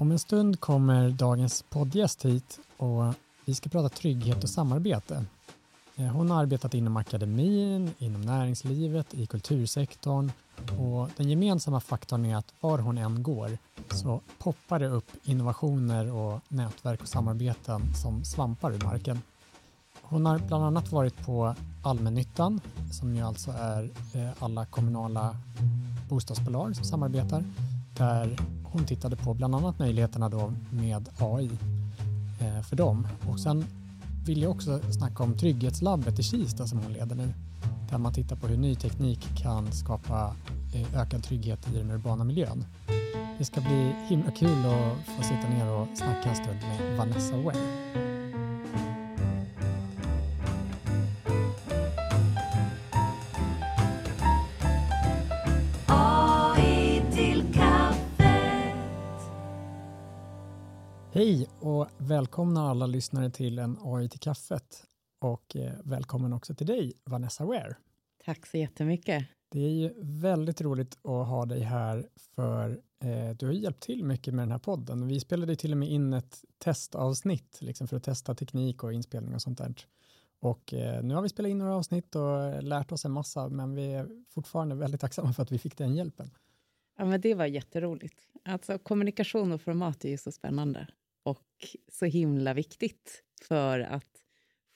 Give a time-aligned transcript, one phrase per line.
[0.00, 5.24] Om en stund kommer dagens poddgäst hit och vi ska prata trygghet och samarbete.
[5.96, 10.32] Eh, hon har arbetat inom akademin, inom näringslivet, i kultursektorn
[10.78, 13.58] och den gemensamma faktorn är att var hon än går
[13.90, 19.20] så poppar det upp innovationer och nätverk och samarbeten som svampar ur marken.
[20.02, 22.60] Hon har bland annat varit på allmännyttan
[22.92, 25.36] som ju alltså är eh, alla kommunala
[26.08, 27.44] bostadsbolag som samarbetar
[27.96, 28.38] där
[28.72, 31.50] hon tittade på bland annat möjligheterna då med AI
[32.40, 33.08] eh, för dem.
[33.30, 33.64] Och sen
[34.26, 37.34] vill jag också snacka om Trygghetslabbet i Kista som hon leder nu.
[37.90, 40.34] Där man tittar på hur ny teknik kan skapa
[40.74, 42.64] eh, ökad trygghet i den urbana miljön.
[43.38, 47.36] Det ska bli himla kul att få sitta ner och snacka en stund med Vanessa
[47.36, 48.07] Way.
[62.18, 64.86] Välkomna alla lyssnare till en AI till kaffet
[65.18, 67.76] och eh, välkommen också till dig Vanessa Ware.
[68.24, 69.26] Tack så jättemycket.
[69.48, 74.04] Det är ju väldigt roligt att ha dig här för eh, du har hjälpt till
[74.04, 75.08] mycket med den här podden.
[75.08, 79.34] Vi spelade till och med in ett testavsnitt liksom för att testa teknik och inspelning
[79.34, 79.74] och sånt där.
[80.40, 83.74] Och eh, nu har vi spelat in några avsnitt och lärt oss en massa, men
[83.74, 86.30] vi är fortfarande väldigt tacksamma för att vi fick den hjälpen.
[86.96, 88.28] Ja, men det var jätteroligt.
[88.44, 90.86] Alltså, kommunikation och format är ju så spännande
[91.28, 94.22] och så himla viktigt för att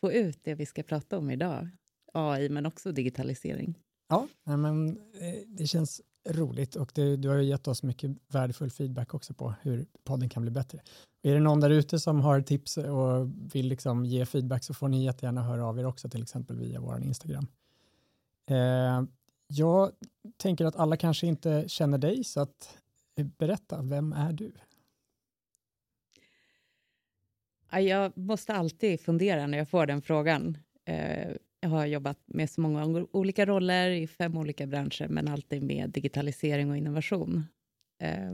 [0.01, 1.69] få ut det vi ska prata om idag.
[2.13, 3.79] AI, men också digitalisering.
[4.09, 8.71] Ja, men eh, det känns roligt och det, du har ju gett oss mycket värdefull
[8.71, 10.81] feedback också på hur podden kan bli bättre.
[11.23, 14.89] Är det någon där ute som har tips och vill liksom ge feedback så får
[14.89, 17.47] ni jättegärna höra av er också, till exempel via vår Instagram.
[18.51, 19.03] Eh,
[19.47, 19.93] jag
[20.37, 22.79] tänker att alla kanske inte känner dig, så att
[23.17, 24.53] eh, berätta, vem är du?
[27.81, 30.59] Jag måste alltid fundera när jag får den frågan.
[30.85, 31.29] Eh,
[31.61, 35.91] jag har jobbat med så många olika roller i fem olika branscher, men alltid med
[35.91, 37.45] digitalisering och innovation.
[38.03, 38.33] Eh,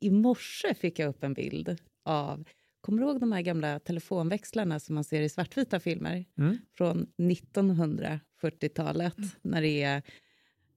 [0.00, 2.44] I morse fick jag upp en bild av
[2.80, 6.24] Kommer du ihåg de här gamla telefonväxlarna som man ser i svartvita filmer?
[6.38, 6.58] Mm.
[6.72, 9.30] Från 1940-talet, mm.
[9.42, 10.02] när det är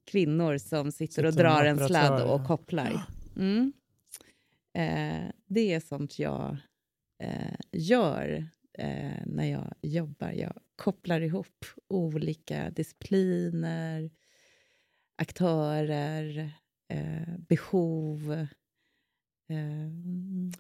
[0.06, 3.06] kvinnor som sitter, sitter och drar en sladd och kopplar.
[3.36, 3.74] Mm.
[4.74, 6.58] Eh, det är sånt jag
[7.24, 10.32] eh, gör eh, när jag jobbar.
[10.32, 14.12] Jag kopplar ihop olika discipliner,
[15.16, 16.52] aktörer,
[16.88, 18.32] eh, behov
[19.50, 19.92] eh,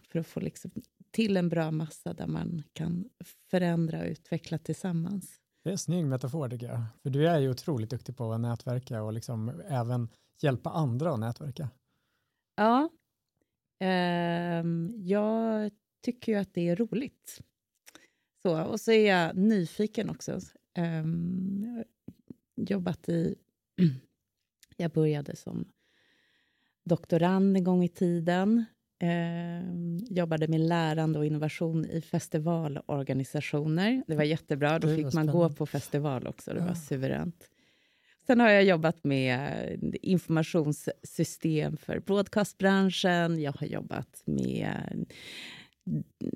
[0.10, 0.72] för att få liksom
[1.12, 3.10] till en bra massa där man kan
[3.52, 5.40] förändra och utveckla tillsammans.
[5.64, 6.84] Det är en snygg metafor tycker jag.
[7.04, 10.10] För du är ju otroligt duktig på att nätverka och liksom även
[10.42, 11.70] hjälpa andra att nätverka.
[12.56, 12.90] Ja.
[13.80, 14.66] Eh,
[14.96, 15.72] jag
[16.04, 17.42] tycker ju att det är roligt.
[18.42, 20.40] Så, och så är jag nyfiken också.
[20.78, 21.84] Um,
[22.56, 23.36] jobbat i...
[24.78, 25.66] jag började som
[26.84, 28.66] doktorand en gång i tiden.
[29.04, 34.04] Um, jobbade med lärande och innovation i festivalorganisationer.
[34.08, 34.80] Det var jättebra.
[34.80, 36.54] Då fick man gå på festival också.
[36.54, 37.50] Det var suveränt.
[38.28, 43.42] Sen har jag jobbat med informationssystem för broadcastbranschen.
[43.42, 45.06] Jag har jobbat med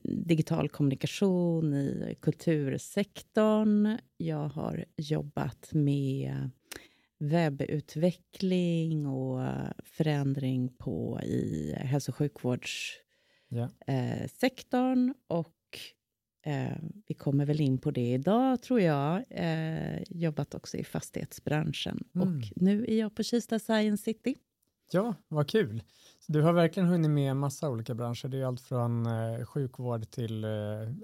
[0.04, 3.98] digital kommunikation i kultursektorn.
[4.18, 6.50] Jag har jobbat med
[7.20, 9.42] webbutveckling och
[9.84, 15.08] förändring på i hälso och sjukvårdssektorn.
[15.08, 15.14] Ja.
[15.28, 15.54] och
[16.46, 19.24] eh, vi kommer väl in på det idag, tror jag.
[19.30, 22.04] Eh, jobbat också i fastighetsbranschen.
[22.16, 22.28] Mm.
[22.28, 24.36] Och nu är jag på Kista Science City.
[24.92, 25.84] Ja, vad kul.
[26.28, 28.28] Du har verkligen hunnit med en massa olika branscher.
[28.28, 30.50] Det är allt från eh, sjukvård till eh,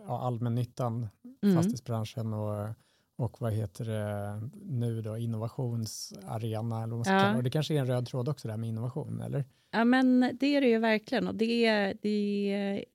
[0.08, 1.08] allmännyttan,
[1.44, 1.56] mm.
[1.56, 2.70] fastighetsbranschen och,
[3.16, 6.84] och vad heter det nu då, innovationsarena.
[6.84, 7.36] Eller vad man ja.
[7.36, 9.46] Och det kanske är en röd tråd också där med innovation, eller?
[9.72, 11.28] Ja, men det är det ju verkligen.
[11.28, 12.86] Och det, det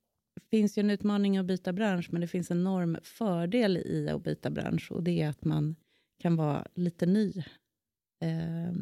[0.50, 4.22] finns ju en utmaning att byta bransch, men det finns en enorm fördel i att
[4.22, 5.76] byta bransch och det är att man
[6.18, 7.44] kan vara lite ny
[8.22, 8.72] eh,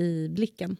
[0.00, 0.76] i blicken.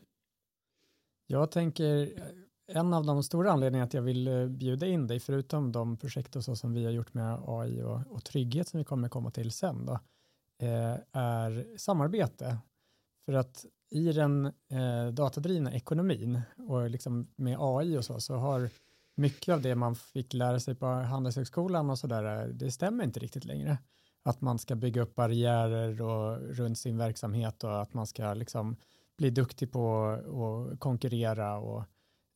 [1.31, 5.21] Jag tänker, eh, en av de stora anledningarna att jag vill eh, bjuda in dig,
[5.21, 8.79] förutom de projekt och så som vi har gjort med AI och, och trygghet som
[8.79, 9.93] vi kommer komma till sen, då,
[10.59, 12.59] eh, är samarbete.
[13.27, 18.71] För att i den eh, datadrivna ekonomin och liksom med AI och så, så har
[19.15, 23.21] mycket av det man fick lära sig på Handelshögskolan och så där, det stämmer inte
[23.21, 23.79] riktigt längre.
[24.23, 28.77] Att man ska bygga upp barriärer och runt sin verksamhet och att man ska liksom
[29.19, 30.07] bli duktig på
[30.73, 31.85] att konkurrera och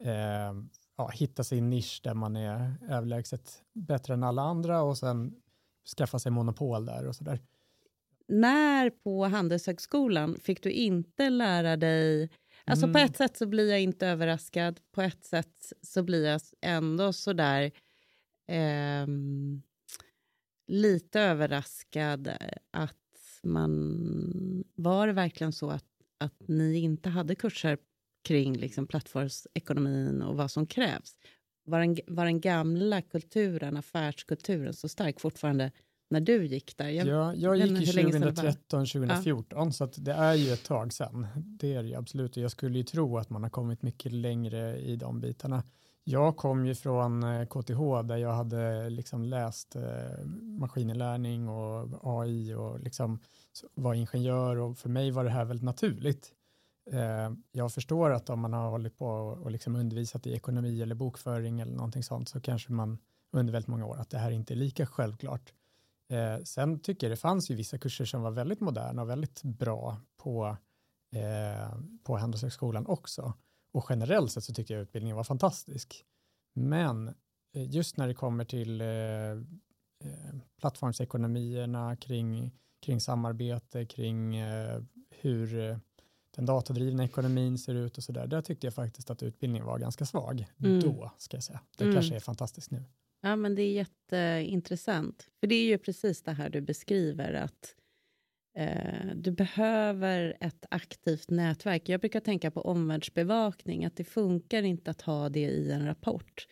[0.04, 0.54] eh,
[0.96, 5.34] ja, hitta sin nisch där man är överlägset bättre än alla andra och sen
[5.96, 7.40] skaffa sig monopol där och sådär.
[8.28, 12.30] När på Handelshögskolan fick du inte lära dig
[12.64, 12.92] Alltså mm.
[12.92, 17.12] på ett sätt så blir jag inte överraskad, på ett sätt så blir jag ändå
[17.12, 17.72] sådär
[18.46, 19.06] eh,
[20.66, 22.32] lite överraskad
[22.70, 22.96] att
[23.42, 24.64] man...
[24.74, 25.84] Var det verkligen så att,
[26.22, 27.78] att ni inte hade kurser
[28.24, 31.16] kring liksom plattformsekonomin och vad som krävs?
[31.64, 35.70] Var den, var den gamla kulturen, affärskulturen, så stark fortfarande
[36.10, 36.88] när du gick där?
[36.88, 39.72] Jag, ja, jag gick ju 2013, 2014, ja.
[39.72, 41.26] så det är ju ett tag sedan.
[41.36, 42.36] Det är det ju absolut.
[42.36, 45.62] Jag skulle ju tro att man har kommit mycket längre i de bitarna.
[46.04, 52.54] Jag kom ju från eh, KTH där jag hade liksom läst eh, maskininlärning och AI
[52.54, 53.18] och liksom
[53.74, 56.32] var ingenjör och för mig var det här väldigt naturligt.
[56.90, 59.06] Eh, jag förstår att om man har hållit på
[59.42, 62.98] och liksom undervisat i ekonomi eller bokföring eller någonting sånt så kanske man
[63.32, 65.52] under väldigt många år att det här inte är lika självklart.
[66.44, 69.96] Sen tycker jag det fanns ju vissa kurser som var väldigt moderna och väldigt bra
[70.16, 70.56] på,
[72.02, 73.34] på Handelshögskolan också.
[73.72, 76.04] Och generellt sett så tyckte jag utbildningen var fantastisk.
[76.54, 77.08] Men
[77.54, 82.52] eh, just när det kommer till eh, eh, plattformsekonomierna kring,
[82.82, 85.78] kring samarbete, kring eh, hur
[86.36, 88.26] den datadrivna ekonomin ser ut och så där.
[88.26, 90.46] Där tyckte jag faktiskt att utbildningen var ganska svag.
[90.58, 90.80] Mm.
[90.80, 91.60] Då, ska jag säga.
[91.78, 91.94] Det mm.
[91.94, 92.84] kanske är fantastiskt nu.
[93.20, 95.28] Ja, men det är jätteintressant.
[95.40, 97.74] För det är ju precis det här du beskriver, att
[98.54, 101.88] eh, du behöver ett aktivt nätverk.
[101.88, 106.46] Jag brukar tänka på omvärldsbevakning, att det funkar inte att ha det i en rapport,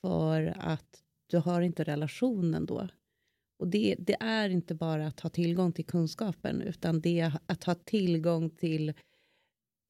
[0.00, 2.88] för att du har inte relationen då.
[3.58, 7.64] Och det, det är inte bara att ha tillgång till kunskapen, utan det är att
[7.64, 8.88] ha tillgång till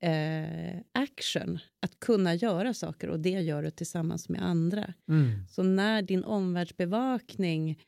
[0.02, 4.94] eh, action, att kunna göra saker och det gör du tillsammans med andra.
[5.08, 5.46] Mm.
[5.48, 7.82] Så när din omvärldsbevakning,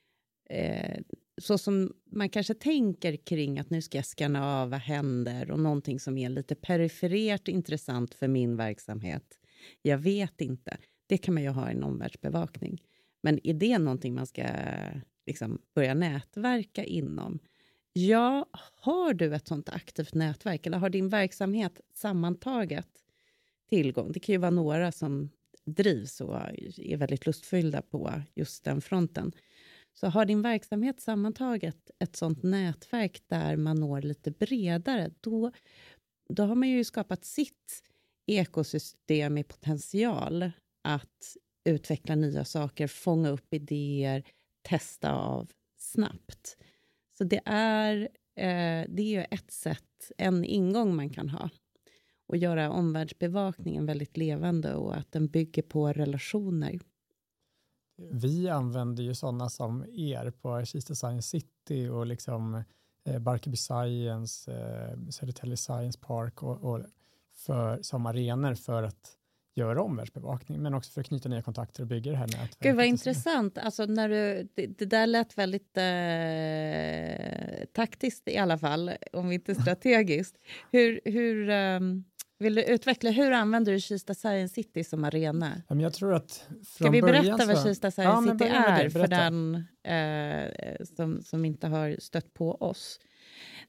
[0.50, 1.00] eh,
[1.40, 5.58] så som man kanske tänker kring att nu ska jag scanna av vad händer och
[5.58, 9.38] någonting som är lite perifert intressant för min verksamhet.
[9.82, 10.76] Jag vet inte.
[11.06, 12.82] Det kan man ju ha i en omvärldsbevakning.
[13.22, 14.46] Men är det någonting man ska
[15.26, 17.38] liksom, börja nätverka inom?
[17.92, 22.88] Ja, har du ett sånt aktivt nätverk eller har din verksamhet sammantaget
[23.68, 24.12] tillgång?
[24.12, 25.30] Det kan ju vara några som
[25.64, 26.36] drivs och
[26.76, 29.32] är väldigt lustfyllda på just den fronten.
[29.94, 35.52] Så har din verksamhet sammantaget ett sånt nätverk där man når lite bredare, då,
[36.28, 37.82] då har man ju skapat sitt
[38.26, 40.50] ekosystem i potential
[40.82, 44.24] att utveckla nya saker, fånga upp idéer,
[44.62, 46.56] testa av snabbt.
[47.18, 47.96] Så det är,
[48.36, 51.50] eh, det är ju ett sätt, en ingång man kan ha
[52.26, 56.78] och göra omvärldsbevakningen väldigt levande och att den bygger på relationer.
[58.10, 62.62] Vi använder ju sådana som er på Kista Science City och liksom
[63.04, 66.80] eh, Barkarby Science, eh, Södertälje Science Park och, och
[67.32, 69.16] för, som arenor för att
[69.54, 72.58] göra omvärldsbevakning, men också för att knyta nya kontakter och bygga det här nätverket.
[72.58, 73.58] Gud vad intressant.
[73.58, 79.54] Alltså när du, det, det där lät väldigt eh, taktiskt i alla fall, om inte
[79.54, 80.36] strategiskt.
[80.70, 82.04] hur, hur, um,
[82.40, 85.62] vill du utveckla, hur använder du Kista Science City som arena?
[85.68, 87.46] Ja, jag tror att Ska vi berätta så...
[87.46, 92.54] vad Kista Science ja, City är för den eh, som, som inte har stött på
[92.54, 93.00] oss?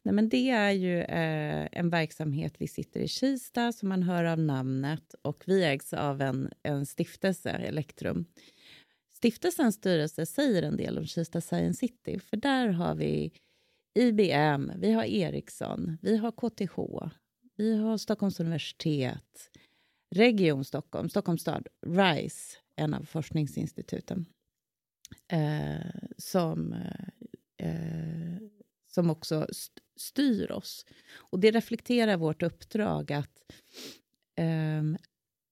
[0.03, 2.53] Nej, men det är ju eh, en verksamhet.
[2.59, 6.85] Vi sitter i Kista, som man hör av namnet, och vi ägs av en, en
[6.85, 8.25] stiftelse, Elektrum.
[9.13, 13.31] Stiftelsens styrelse säger en del om Kista Science City, för där har vi
[13.99, 16.77] IBM, vi har Ericsson, vi har KTH,
[17.55, 19.49] vi har Stockholms universitet,
[20.15, 24.25] Region Stockholm, Stockholms stad, RISE, en av forskningsinstituten,
[25.27, 28.41] eh, som eh, eh
[28.91, 29.47] som också
[29.95, 30.85] styr oss.
[31.15, 33.51] Och Det reflekterar vårt uppdrag att
[34.35, 34.83] eh,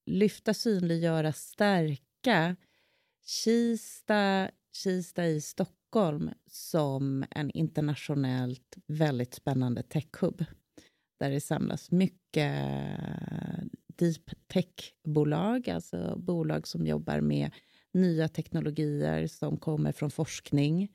[0.06, 2.56] lyfta, synliggöra, stärka
[3.24, 10.44] Kista, Kista i Stockholm som en internationellt väldigt spännande techhub
[11.20, 17.50] där det samlas mycket eh, deep tech-bolag, alltså bolag som jobbar med
[17.92, 20.88] nya teknologier som kommer från forskning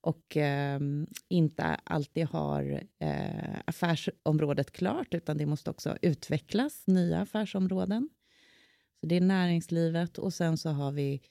[0.00, 0.80] och eh,
[1.28, 8.08] inte alltid har eh, affärsområdet klart, utan det måste också utvecklas nya affärsområden.
[9.00, 11.22] Så Det är näringslivet och sen så har vi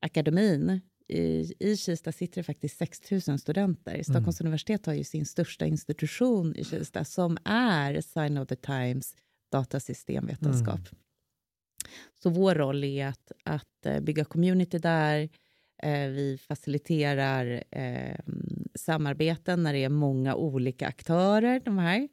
[0.00, 0.80] akademin.
[1.12, 3.92] I, I Kista sitter det faktiskt 6 000 studenter.
[3.92, 4.04] Mm.
[4.04, 4.46] Stockholms mm.
[4.48, 9.16] universitet har ju sin största institution i Kista som är Sign of the Times
[9.52, 10.74] datasystemvetenskap.
[10.74, 11.02] Mm.
[12.22, 15.28] Så vår roll är att, att eh, bygga community där.
[15.82, 18.18] Eh, vi faciliterar eh,
[18.74, 21.60] samarbeten när det är många olika aktörer.
[21.64, 22.08] De här.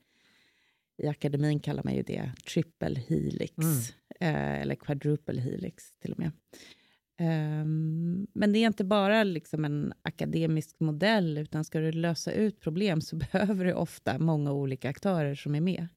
[0.98, 3.82] I akademin kallar man ju det triple helix, mm.
[4.20, 6.32] eh, eller quadruple helix till och med.
[7.20, 12.60] Um, men det är inte bara liksom en akademisk modell, utan ska du lösa ut
[12.60, 15.88] problem så behöver du ofta många olika aktörer som är med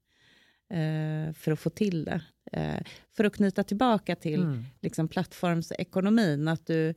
[0.73, 2.23] uh, för att få till det.
[2.57, 2.83] Uh,
[3.17, 4.64] för att knyta tillbaka till mm.
[4.81, 6.95] liksom, plattformsekonomin, att du,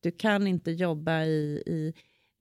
[0.00, 1.92] du kan inte jobba i, i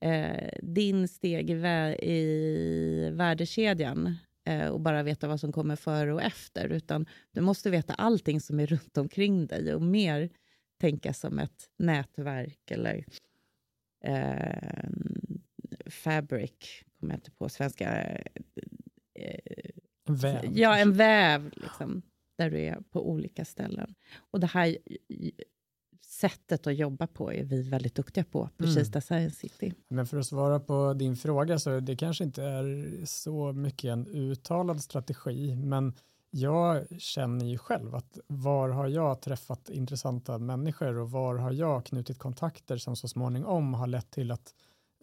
[0.05, 4.15] uh, din steg i, vä i värdekedjan
[4.71, 8.59] och bara veta vad som kommer före och efter, utan du måste veta allting som
[8.59, 10.29] är runt omkring dig och mer
[10.81, 13.05] tänka som ett nätverk eller
[14.03, 14.89] eh,
[15.89, 18.17] fabric, kommer jag inte på svenska.
[19.13, 19.71] Eh,
[20.07, 20.57] väv?
[20.57, 22.01] Ja, en väv, liksom,
[22.38, 23.95] där du är på olika ställen.
[24.31, 24.77] Och det här
[26.01, 28.75] sättet att jobba på är vi väldigt duktiga på på mm.
[28.75, 29.73] Kista Science City.
[29.88, 34.07] Men för att svara på din fråga så det kanske inte är så mycket en
[34.07, 35.93] uttalad strategi, men
[36.31, 41.85] jag känner ju själv att var har jag träffat intressanta människor och var har jag
[41.85, 44.53] knutit kontakter som så småningom har lett till att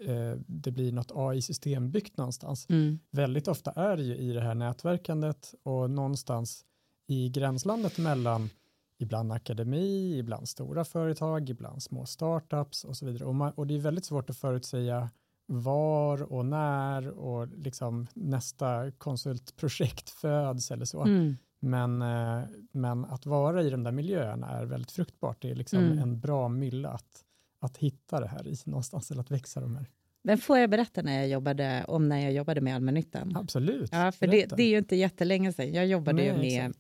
[0.07, 2.67] eh, det blir något AI-system byggt någonstans.
[2.69, 2.99] Mm.
[3.11, 6.65] Väldigt ofta är det ju i det här nätverkandet och någonstans
[7.07, 8.51] i gränslandet mellan
[8.99, 13.25] ibland akademi, ibland stora företag, ibland små startups och så vidare.
[13.25, 15.11] Och, man, och det är väldigt svårt att förutsäga
[15.51, 21.03] var och när och liksom nästa konsultprojekt föds eller så.
[21.03, 21.37] Mm.
[21.61, 25.43] Men, eh, men att vara i de där miljöerna är väldigt fruktbart.
[25.43, 25.99] Det är liksom mm.
[25.99, 27.25] en bra mylla att,
[27.61, 29.87] att hitta det här i någonstans eller att växa de här.
[30.23, 33.37] Men får jag berätta när jag jobbade, om när jag jobbade med allmännyttan?
[33.37, 33.91] Absolut.
[33.93, 35.73] Ja, för det, det, är ju inte jättelänge sedan.
[35.73, 36.75] Jag jobbade Nej, med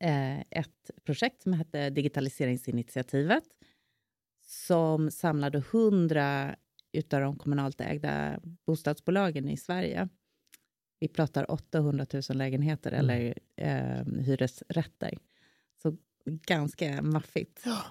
[0.00, 3.44] äh, ett projekt som hette Digitaliseringsinitiativet
[4.46, 6.56] som samlade hundra
[6.98, 10.08] utav de kommunalt ägda bostadsbolagen i Sverige.
[11.00, 13.00] Vi pratar 800 000 lägenheter mm.
[13.00, 15.18] eller eh, hyresrätter.
[15.82, 17.62] Så ganska maffigt.
[17.64, 17.84] Ja.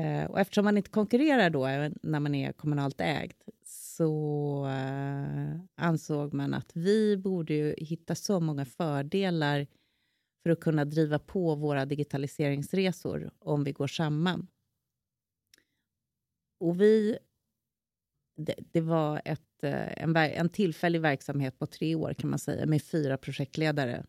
[0.00, 1.66] Eh, och eftersom man inte konkurrerar då
[2.02, 8.64] när man är kommunalt ägd så eh, ansåg man att vi borde hitta så många
[8.64, 9.66] fördelar
[10.42, 14.46] för att kunna driva på våra digitaliseringsresor om vi går samman.
[16.60, 17.18] Och vi
[18.38, 22.66] det, det var ett, eh, en, en tillfällig verksamhet på tre år kan man säga
[22.66, 24.04] med fyra projektledare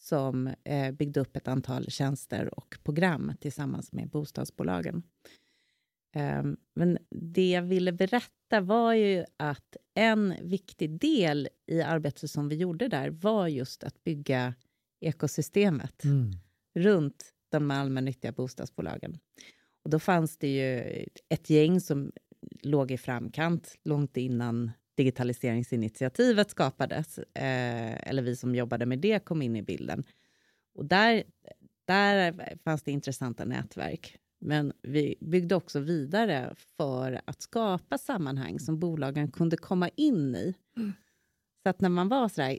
[0.00, 5.02] som eh, byggde upp ett antal tjänster och program tillsammans med bostadsbolagen.
[6.16, 12.48] Um, men det jag ville berätta var ju att en viktig del i arbetet som
[12.48, 14.54] vi gjorde där var just att bygga
[15.00, 16.32] ekosystemet mm.
[16.74, 19.18] runt de allmännyttiga bostadsbolagen.
[19.84, 22.12] Och då fanns det ju ett gäng som
[22.62, 29.42] låg i framkant långt innan digitaliseringsinitiativet skapades, eh, eller vi som jobbade med det kom
[29.42, 30.04] in i bilden.
[30.74, 31.22] Och där,
[31.84, 34.16] där fanns det intressanta nätverk.
[34.40, 40.54] Men vi byggde också vidare för att skapa sammanhang som bolagen kunde komma in i.
[40.76, 40.92] Mm.
[41.62, 42.58] Så att när man var så här,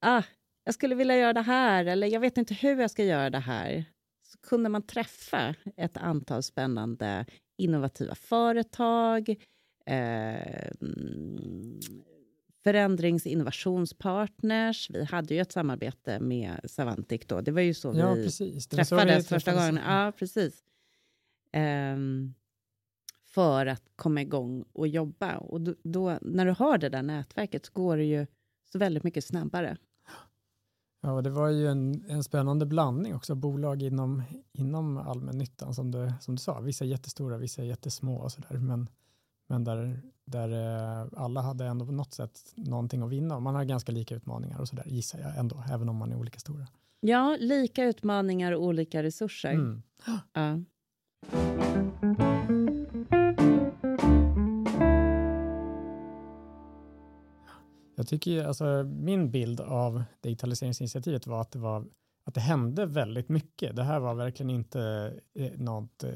[0.00, 0.22] ah,
[0.64, 3.38] jag skulle vilja göra det här, eller jag vet inte hur jag ska göra det
[3.38, 3.84] här,
[4.22, 7.26] så kunde man träffa ett antal spännande
[7.58, 9.28] innovativa företag,
[9.86, 10.70] eh,
[12.64, 14.90] förändrings innovationspartners.
[14.90, 17.40] Vi hade ju ett samarbete med Savantic då.
[17.40, 18.68] Det var ju så ja, vi precis.
[18.68, 19.78] träffades första gången.
[19.86, 20.64] Ja, precis.
[21.56, 22.34] Um,
[23.26, 25.36] för att komma igång och jobba.
[25.36, 28.26] Och då, då, när du har det där nätverket så går det ju
[28.72, 29.76] så väldigt mycket snabbare.
[31.00, 36.12] Ja, det var ju en, en spännande blandning också, bolag inom, inom allmännyttan som du,
[36.20, 38.88] som du sa, vissa jättestora, vissa jättesmå och sådär, men,
[39.46, 43.54] men där, där eh, alla hade ändå på något sätt någonting att vinna och man
[43.54, 46.66] har ganska lika utmaningar och sådär gissar jag ändå, även om man är olika stora.
[47.00, 49.52] Ja, lika utmaningar och olika resurser.
[49.52, 49.82] Mm.
[50.06, 50.58] Ja.
[57.98, 61.84] Jag tycker alltså min bild av digitaliseringsinitiativet var att det var
[62.24, 63.76] att det hände väldigt mycket.
[63.76, 66.10] Det här var verkligen inte eh, något, eh,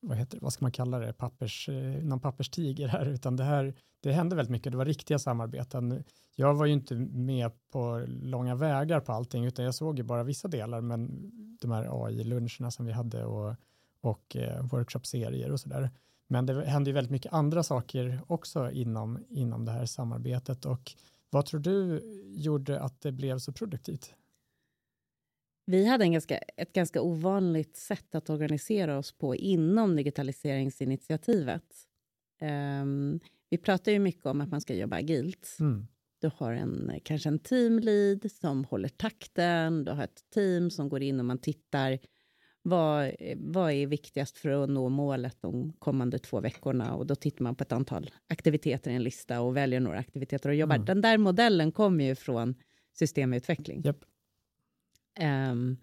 [0.00, 3.44] vad, heter det, vad ska man kalla det, Pappers, eh, någon papperstiger här, utan det
[3.44, 4.72] här, det hände väldigt mycket.
[4.72, 6.04] Det var riktiga samarbeten.
[6.36, 10.22] Jag var ju inte med på långa vägar på allting, utan jag såg ju bara
[10.22, 11.30] vissa delar, men
[11.60, 13.54] de här AI-luncherna som vi hade och,
[14.00, 15.90] och workshopserier och sådär.
[16.32, 20.92] Men det hände ju väldigt mycket andra saker också inom, inom det här samarbetet och
[21.30, 22.02] vad tror du
[22.36, 24.14] gjorde att det blev så produktivt?
[25.66, 31.64] vi hade en ganska, ett ganska ovanligt sätt att organisera oss på inom digitaliseringsinitiativet.
[32.40, 33.20] Um,
[33.50, 35.56] vi pratar ju mycket om att man ska jobba agilt.
[35.60, 35.86] Mm.
[36.20, 41.02] Du har en, kanske en teamlead som håller takten, du har ett team som går
[41.02, 41.98] in och man tittar
[42.62, 46.94] vad, vad är viktigast för att nå målet de kommande två veckorna?
[46.94, 50.48] Och då tittar man på ett antal aktiviteter i en lista och väljer några aktiviteter
[50.48, 50.74] och jobbar.
[50.74, 50.86] Mm.
[50.86, 52.54] Den där modellen kommer ju från
[52.92, 53.86] systemutveckling.
[53.86, 54.04] Yep.
[55.20, 55.76] Um,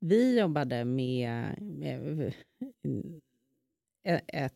[0.00, 2.32] vi jobbade med, med
[4.26, 4.54] ett,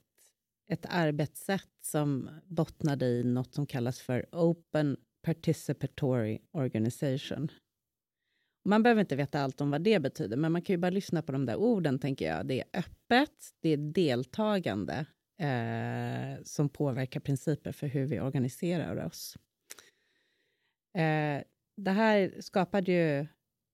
[0.69, 7.49] ett arbetssätt som bottnade i något som kallas för Open Participatory Organization.
[8.65, 11.23] Man behöver inte veta allt om vad det betyder, men man kan ju bara lyssna
[11.23, 12.47] på de där orden, tänker jag.
[12.47, 15.07] Det är öppet, det är deltagande
[15.39, 19.37] eh, som påverkar principer för hur vi organiserar oss.
[20.99, 21.43] Eh,
[21.77, 23.27] det här skapade ju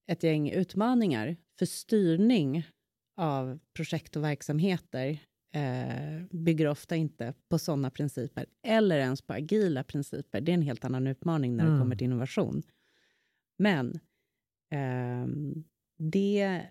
[0.06, 2.66] ett gäng utmaningar för styrning
[3.16, 5.18] av projekt och verksamheter
[5.54, 10.40] eh, bygger ofta inte på sådana principer, eller ens på agila principer.
[10.40, 11.74] Det är en helt annan utmaning när mm.
[11.74, 12.62] det kommer till innovation.
[13.58, 14.00] Men
[15.98, 16.66] det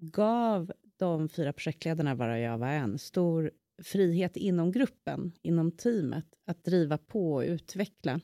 [0.00, 3.50] gav de fyra projektledarna, varav jag var en, stor
[3.82, 8.20] frihet inom gruppen, inom teamet, att driva på och utveckla.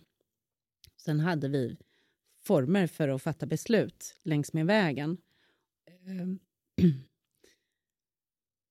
[0.97, 1.77] Sen hade vi
[2.43, 5.17] former för att fatta beslut längs med vägen.
[6.07, 6.39] Ehm,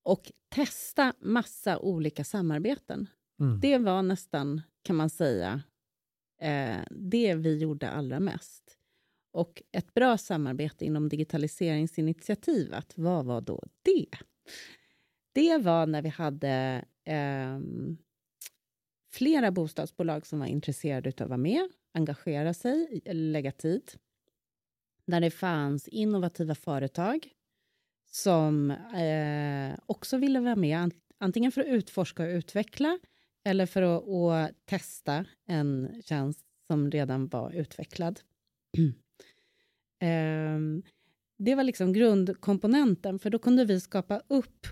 [0.03, 3.07] och testa massa olika samarbeten.
[3.39, 3.59] Mm.
[3.59, 5.61] Det var nästan, kan man säga,
[6.41, 8.78] eh, det vi gjorde allra mest.
[9.39, 14.07] Och ett bra samarbete inom digitaliseringsinitiativet, vad var då det?
[15.31, 17.59] Det var när vi hade eh,
[19.11, 23.91] flera bostadsbolag som var intresserade av att vara med engagera sig, lägga tid.
[25.05, 27.29] Där det fanns innovativa företag
[28.05, 32.99] som eh, också ville vara med, antingen för att utforska och utveckla
[33.43, 38.19] eller för att, att testa en tjänst som redan var utvecklad.
[38.77, 38.93] Mm.
[39.99, 40.83] Ehm,
[41.37, 44.67] det var liksom grundkomponenten, för då kunde vi skapa upp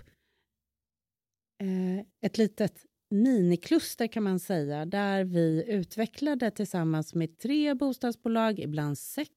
[1.60, 8.98] eh, ett litet minikluster kan man säga, där vi utvecklade tillsammans med tre bostadsbolag, ibland
[8.98, 9.32] sex,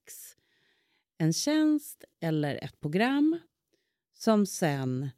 [1.18, 3.40] en tjänst eller ett program
[4.14, 5.10] som sen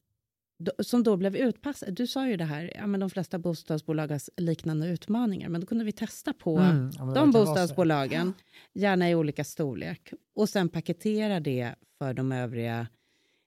[0.80, 1.92] som då blev utpassade.
[1.92, 5.68] Du sa ju det här, ja, men de flesta bostadsbolag har liknande utmaningar, men då
[5.68, 8.34] kunde vi testa på mm, ja, de bostadsbolagen,
[8.74, 12.88] gärna i olika storlek, och sen paketera det för de övriga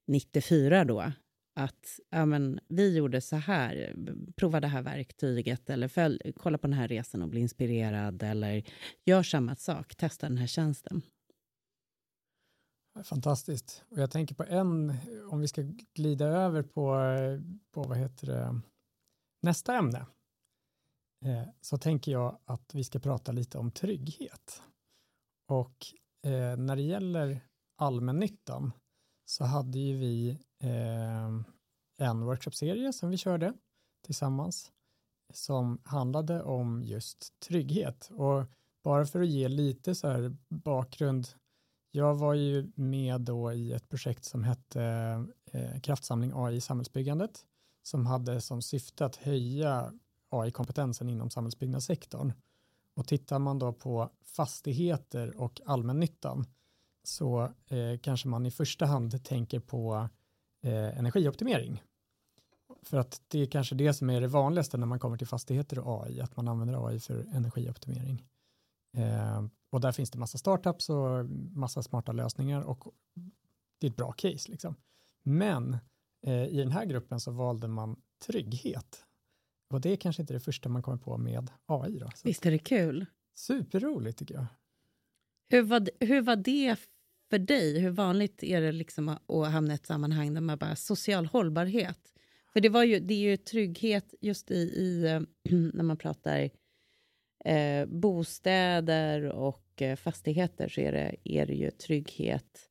[0.06, 1.12] 94 då,
[1.56, 3.94] att ja, men, vi gjorde så här,
[4.36, 8.62] prova det här verktyget eller följ, kolla på den här resan och bli inspirerad eller
[9.04, 11.02] gör samma sak, testa den här tjänsten.
[13.04, 13.84] Fantastiskt.
[13.88, 14.96] Och jag tänker på en,
[15.30, 15.62] om vi ska
[15.94, 16.96] glida över på,
[17.70, 18.60] på vad heter det,
[19.42, 20.06] nästa ämne,
[21.24, 24.62] eh, så tänker jag att vi ska prata lite om trygghet.
[25.48, 25.86] Och
[26.22, 27.40] eh, när det gäller
[27.76, 28.72] allmännyttan
[29.24, 30.30] så hade ju vi
[30.62, 31.26] eh,
[31.98, 33.54] en workshopserie som vi körde
[34.04, 34.72] tillsammans
[35.32, 38.10] som handlade om just trygghet.
[38.12, 38.44] Och
[38.84, 41.28] bara för att ge lite så här bakgrund.
[41.96, 44.82] Jag var ju med då i ett projekt som hette
[45.52, 47.44] eh, Kraftsamling AI i samhällsbyggandet
[47.82, 49.92] som hade som syfte att höja
[50.28, 52.32] AI-kompetensen inom samhällsbyggnadssektorn.
[52.94, 56.46] Och tittar man då på fastigheter och allmännyttan
[57.02, 60.08] så eh, kanske man i första hand tänker på
[60.62, 61.82] eh, energioptimering.
[62.82, 65.78] För att det är kanske det som är det vanligaste när man kommer till fastigheter
[65.78, 68.24] och AI, att man använder AI för energioptimering.
[68.96, 72.94] Eh, och där finns det massa startups och massa smarta lösningar och
[73.78, 74.50] det är ett bra case.
[74.50, 74.74] Liksom.
[75.22, 75.76] Men
[76.26, 79.04] eh, i den här gruppen så valde man trygghet.
[79.70, 81.98] Och det är kanske inte det första man kommer på med AI.
[81.98, 83.06] Då, Visst är det kul?
[83.34, 84.46] Superroligt tycker jag.
[85.48, 86.76] Hur var, hur var det
[87.30, 90.76] för dig, hur vanligt är det liksom att hamna i ett sammanhang där man bara
[90.76, 92.12] social hållbarhet?
[92.52, 95.20] För det, var ju, det är ju trygghet just i, i eh,
[95.74, 96.50] när man pratar
[97.46, 102.70] eh, bostäder och eh, fastigheter så är det, är det ju trygghet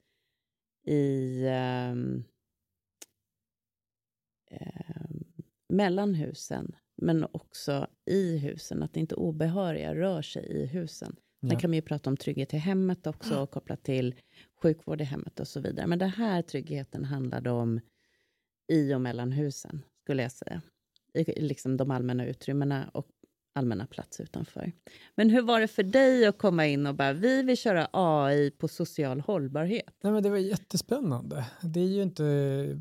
[0.88, 1.96] i eh,
[5.70, 11.16] mellan husen, men också i husen, att inte obehöriga rör sig i husen.
[11.40, 11.60] Sen ja.
[11.60, 14.16] kan man ju prata om trygghet i hemmet också, och kopplat till
[14.62, 15.88] sjukvård i hemmet och så vidare.
[15.88, 17.80] Men den här tryggheten handlade om
[18.72, 20.62] i och mellan husen, skulle jag säga.
[21.14, 23.08] I liksom de allmänna utrymmena och
[23.56, 24.72] allmänna plats utanför.
[25.16, 28.52] Men hur var det för dig att komma in och bara, vi vill köra AI
[28.52, 29.96] på social hållbarhet?
[30.02, 31.46] Nej, men det var jättespännande.
[31.62, 32.24] Det är ju inte,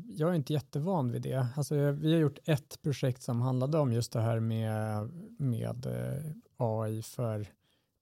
[0.07, 1.47] jag är inte jättevan vid det.
[1.55, 6.31] Alltså, vi har gjort ett projekt som handlade om just det här med, med eh,
[6.57, 7.39] AI för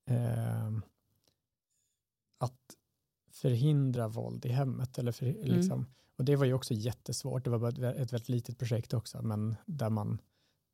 [0.09, 0.71] eh,
[2.38, 2.62] att
[3.31, 4.97] förhindra våld i hemmet.
[4.97, 5.41] Eller för, mm.
[5.43, 5.86] liksom,
[6.17, 7.43] och det var ju också jättesvårt.
[7.43, 10.19] Det var bara ett, ett väldigt litet projekt också, men där man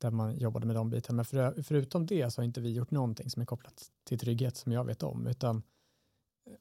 [0.00, 1.16] där man jobbade med de bitarna.
[1.16, 4.56] Men för, förutom det så har inte vi gjort någonting som är kopplat till trygghet
[4.56, 5.62] som jag vet om, utan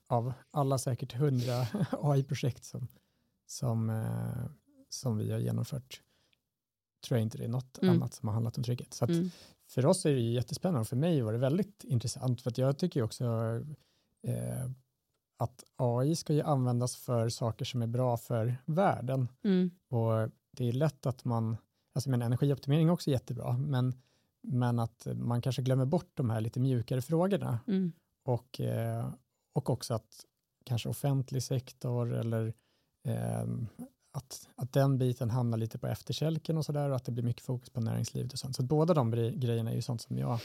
[0.08, 2.88] av alla säkert hundra AI-projekt som,
[3.48, 4.52] som, eh,
[4.90, 6.02] som vi har genomfört
[7.08, 7.96] tror jag inte det är något mm.
[7.96, 8.94] annat som har handlat om trygghet.
[8.94, 9.30] Så mm.
[9.68, 12.78] för oss är det jättespännande och för mig var det väldigt intressant för att jag
[12.78, 13.26] tycker också
[14.28, 14.70] eh,
[15.38, 19.28] att AI ska ju användas för saker som är bra för världen.
[19.44, 19.72] Mm.
[19.90, 21.58] Och det är lätt att man
[22.00, 23.94] Alltså men energioptimering är också jättebra, men,
[24.42, 27.60] men att man kanske glömmer bort de här lite mjukare frågorna.
[27.68, 27.92] Mm.
[28.24, 29.14] Och, eh,
[29.54, 30.26] och också att
[30.66, 32.54] kanske offentlig sektor eller
[33.08, 33.42] eh,
[34.12, 37.46] att, att den biten hamnar lite på efterkälken och sådär och att det blir mycket
[37.46, 38.56] fokus på näringslivet och sånt.
[38.56, 40.40] Så båda de grejerna är ju sånt som jag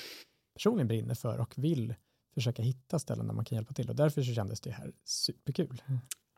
[0.55, 1.95] personligen brinner för och vill
[2.35, 5.83] försöka hitta ställen där man kan hjälpa till och därför så kändes det här superkul.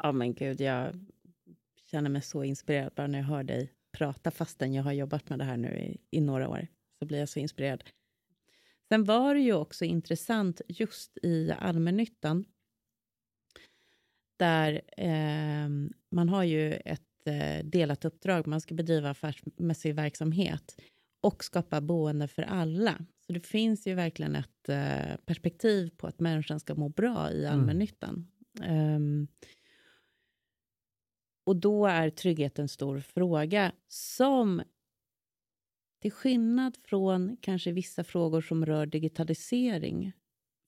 [0.02, 1.06] Ja men gud, jag
[1.90, 5.38] känner mig så inspirerad bara när jag hör dig prata fastän jag har jobbat med
[5.38, 6.66] det här nu i, i några år.
[6.98, 7.84] Så blir jag så inspirerad.
[8.88, 12.44] Sen var det ju också intressant just i allmännyttan.
[14.38, 15.68] Där eh,
[16.10, 18.46] man har ju ett eh, delat uppdrag.
[18.46, 20.80] Man ska bedriva affärsmässig verksamhet
[21.20, 22.98] och skapa boende för alla.
[23.26, 27.44] Så det finns ju verkligen ett eh, perspektiv på att människan ska må bra i
[27.44, 27.52] mm.
[27.52, 28.26] allmännyttan.
[28.62, 29.28] Mm.
[31.46, 34.62] Och då är trygghet en stor fråga som
[36.02, 40.12] till skillnad från kanske vissa frågor som rör digitalisering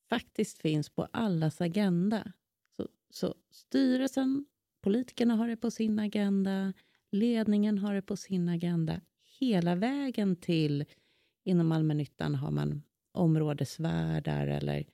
[0.09, 2.33] faktiskt finns på allas agenda.
[2.77, 4.47] Så, så styrelsen,
[4.83, 6.73] politikerna har det på sin agenda,
[7.11, 9.01] ledningen har det på sin agenda.
[9.39, 10.85] Hela vägen till
[11.45, 14.87] inom allmännyttan har man områdesvärdar eller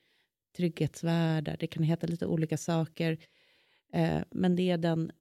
[0.56, 1.56] trygghetsvärdar.
[1.60, 3.18] Det kan heta lite olika saker.
[3.92, 5.12] Eh, men det är den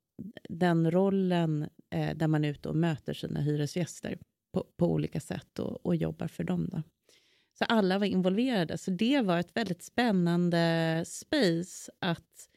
[0.49, 4.17] den rollen eh, där man är ute och möter sina hyresgäster
[4.53, 6.69] på, på olika sätt och, och, jobbar för dem.
[6.71, 6.83] Då.
[7.57, 12.49] Så alla var involverade, så det var ett väldigt spännande space att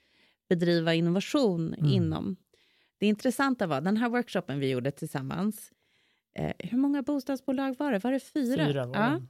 [0.48, 1.90] bedriva innovation mm.
[1.90, 2.36] inom.
[2.98, 5.72] Det intressanta var, den här workshopen vi gjorde tillsammans,
[6.34, 7.98] eh, hur många bostadsbolag var det?
[7.98, 8.66] Var det fyra?
[8.66, 9.20] Fyra var ja.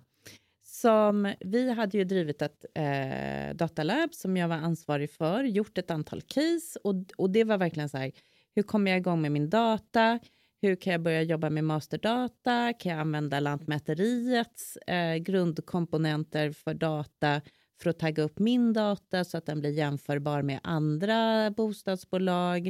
[0.81, 5.91] Som, vi hade ju drivit ett eh, datalab som jag var ansvarig för, gjort ett
[5.91, 8.13] antal case och, och det var verkligen så här,
[8.55, 10.19] hur kommer jag igång med min data?
[10.63, 12.73] Hur kan jag börja jobba med masterdata?
[12.73, 17.41] Kan jag använda Lantmäteriets eh, grundkomponenter för data
[17.83, 22.67] för att tagga upp min data så att den blir jämförbar med andra bostadsbolag?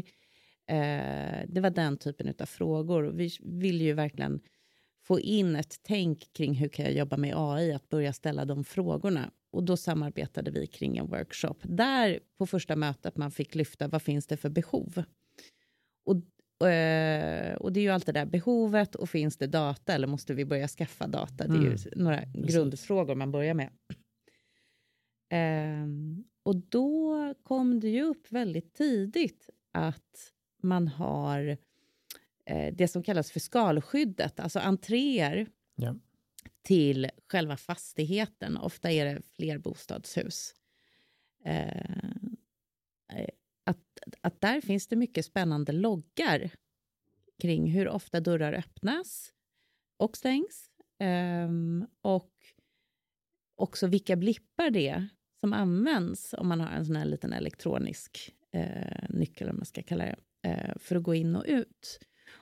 [0.69, 3.03] Eh, det var den typen av frågor.
[3.03, 4.41] Vi vill ju verkligen
[5.07, 8.65] få in ett tänk kring hur kan jag jobba med AI, att börja ställa de
[8.65, 9.31] frågorna.
[9.53, 14.03] Och då samarbetade vi kring en workshop där på första mötet man fick lyfta vad
[14.03, 15.03] finns det för behov?
[16.07, 20.07] Och, eh, och det är ju alltid det där behovet och finns det data eller
[20.07, 21.47] måste vi börja skaffa data?
[21.47, 21.73] Det är mm.
[21.73, 22.55] ju några Precis.
[22.55, 23.71] grundfrågor man börjar med.
[25.33, 31.59] Um, och då kom det ju upp väldigt tidigt att man har
[32.47, 35.95] eh, det som kallas för skalskyddet, alltså entréer ja.
[36.63, 38.57] till själva fastigheten.
[38.57, 40.55] Ofta är det flerbostadshus.
[41.45, 41.67] Eh,
[43.13, 43.29] eh,
[43.65, 46.51] att, att där finns det mycket spännande loggar
[47.43, 49.33] kring hur ofta dörrar öppnas
[49.97, 50.71] och stängs.
[50.99, 51.51] Eh,
[52.01, 52.33] och
[53.57, 55.09] också vilka blippar det är
[55.41, 59.83] som används om man har en sån här liten elektronisk eh, nyckel, om man ska
[59.83, 61.99] kalla det, eh, för att gå in och ut.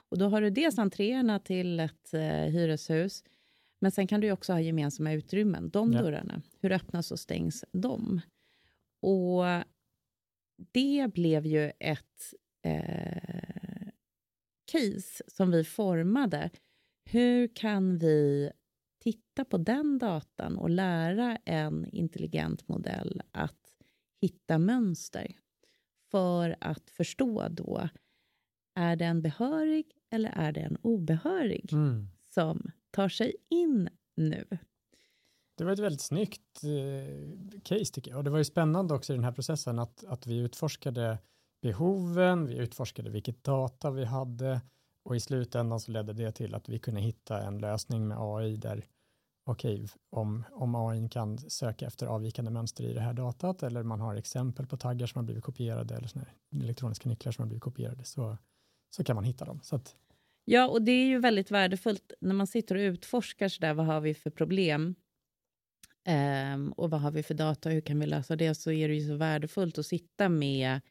[0.09, 3.23] Och då har du dels entréerna till ett eh, hyreshus,
[3.79, 6.01] men sen kan du också ha gemensamma utrymmen, de ja.
[6.01, 6.41] dörrarna.
[6.59, 8.21] Hur öppnas och stängs de?
[9.01, 9.43] Och
[10.71, 12.33] det blev ju ett
[12.65, 13.87] eh,
[14.71, 16.49] case som vi formade.
[17.05, 18.51] Hur kan vi
[19.03, 23.73] titta på den datan och lära en intelligent modell att
[24.21, 25.35] hitta mönster
[26.11, 27.89] för att förstå då,
[28.75, 32.07] är den behörig eller är det en obehörig mm.
[32.33, 34.45] som tar sig in nu?
[35.57, 38.17] Det var ett väldigt snyggt eh, case tycker jag.
[38.17, 41.17] Och det var ju spännande också i den här processen att, att vi utforskade
[41.61, 44.61] behoven, vi utforskade vilket data vi hade
[45.03, 48.57] och i slutändan så ledde det till att vi kunde hitta en lösning med AI
[48.57, 48.85] där,
[49.45, 53.83] okej, okay, om, om AI kan söka efter avvikande mönster i det här datat eller
[53.83, 56.25] man har exempel på taggar som har blivit kopierade eller såna
[56.61, 58.37] elektroniska nycklar som har blivit kopierade så,
[58.95, 59.59] så kan man hitta dem.
[59.63, 59.95] Så att,
[60.45, 63.85] ja, och det är ju väldigt värdefullt när man sitter och utforskar så där, vad
[63.85, 64.95] har vi för problem
[66.53, 68.87] um, och vad har vi för data och hur kan vi lösa det, så är
[68.87, 70.81] det ju så värdefullt att sitta med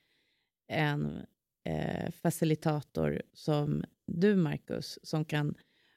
[0.69, 1.27] en
[1.65, 5.55] eh, facilitator som du, Marcus, som kan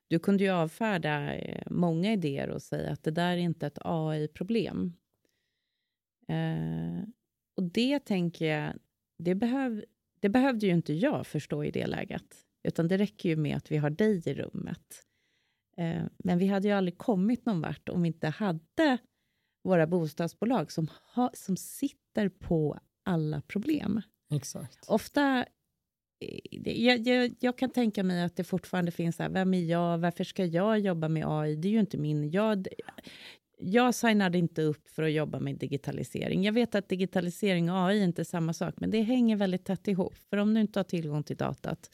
[0.10, 3.78] du kunde ju avfärda eh, många idéer och säga att det där är inte ett
[3.82, 4.94] AI-problem.
[6.28, 7.04] Eh,
[7.56, 8.74] och det tänker jag,
[9.18, 9.84] det, behöv,
[10.20, 13.72] det behövde ju inte jag förstå i det läget, utan det räcker ju med att
[13.72, 15.04] vi har dig i rummet.
[15.78, 18.98] Eh, men vi hade ju aldrig kommit någon vart om vi inte hade
[19.64, 24.02] våra bostadsbolag som, ha, som sitter på alla problem.
[24.32, 24.86] Exakt.
[24.88, 25.46] Ofta
[26.20, 29.98] jag, jag, jag, kan tänka mig att det fortfarande finns så här, vem är jag,
[29.98, 31.56] varför ska jag jobba med AI?
[31.56, 32.32] Det är ju inte min...
[32.32, 32.68] Jag,
[33.60, 36.44] jag signade inte upp för att jobba med digitalisering.
[36.44, 39.66] Jag vet att digitalisering och AI är inte är samma sak, men det hänger väldigt
[39.66, 40.16] tätt ihop.
[40.30, 41.90] För om du inte har tillgång till datat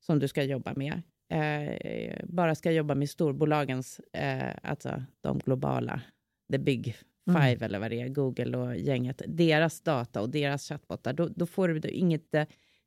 [0.00, 6.00] som du ska jobba med, eh, bara ska jobba med storbolagens, eh, alltså de globala,
[6.52, 7.42] the big mm.
[7.42, 7.62] five mm.
[7.62, 11.68] eller vad det är, Google och gänget, deras data och deras chattbottar, då, då får
[11.68, 12.34] du inget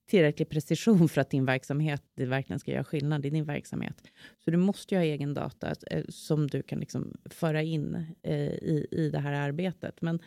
[0.10, 4.04] tillräcklig precision för att din verksamhet det verkligen ska göra skillnad i din verksamhet.
[4.46, 8.38] Så du måste ju ha egen data eh, som du kan liksom föra in eh,
[8.54, 10.02] i, i det här arbetet.
[10.02, 10.20] Men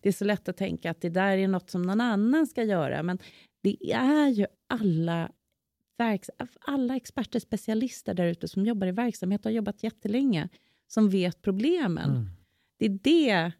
[0.00, 2.62] det är så lätt att tänka att det där är något som någon annan ska
[2.62, 3.02] göra.
[3.02, 3.18] Men
[3.62, 5.30] det är ju alla
[6.60, 10.48] alla experter, specialister där ute som jobbar i verksamhet och har jobbat jättelänge,
[10.86, 12.10] som vet problemen.
[12.10, 12.28] Mm.
[12.78, 13.52] Det är det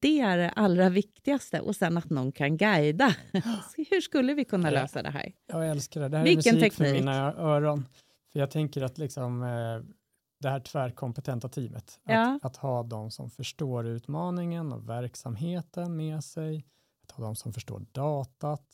[0.00, 1.60] det är det allra viktigaste.
[1.60, 3.14] Och sen att någon kan guida.
[3.90, 5.32] Hur skulle vi kunna lösa det här?
[5.46, 6.08] Jag älskar det.
[6.08, 6.88] Det här Vilken är musik teknik?
[6.88, 7.86] för mina öron.
[8.32, 9.94] För jag tänker att liksom, eh,
[10.40, 12.36] det här tvärkompetenta teamet, ja.
[12.36, 16.66] att, att, ha de som förstår utmaningen och verksamheten med sig,
[17.02, 18.66] att ha de som förstår datat,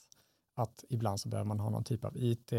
[0.57, 2.53] att ibland så behöver man ha någon typ av IT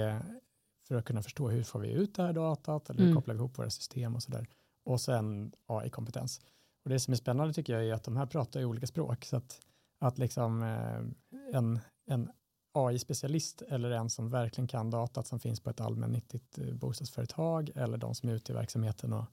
[0.87, 3.15] för att kunna förstå hur får vi ut det här datat eller hur mm.
[3.15, 4.47] kopplar vi ihop våra system och så där.
[4.85, 6.41] Och sen AI-kompetens.
[6.87, 9.25] Och det som är spännande tycker jag är att de här pratar i olika språk.
[9.25, 9.59] Så att,
[9.99, 12.29] att liksom eh, en, en
[12.73, 17.97] AI-specialist eller en som verkligen kan datat som finns på ett allmännyttigt eh, bostadsföretag eller
[17.97, 19.25] de som är ute i verksamheten och,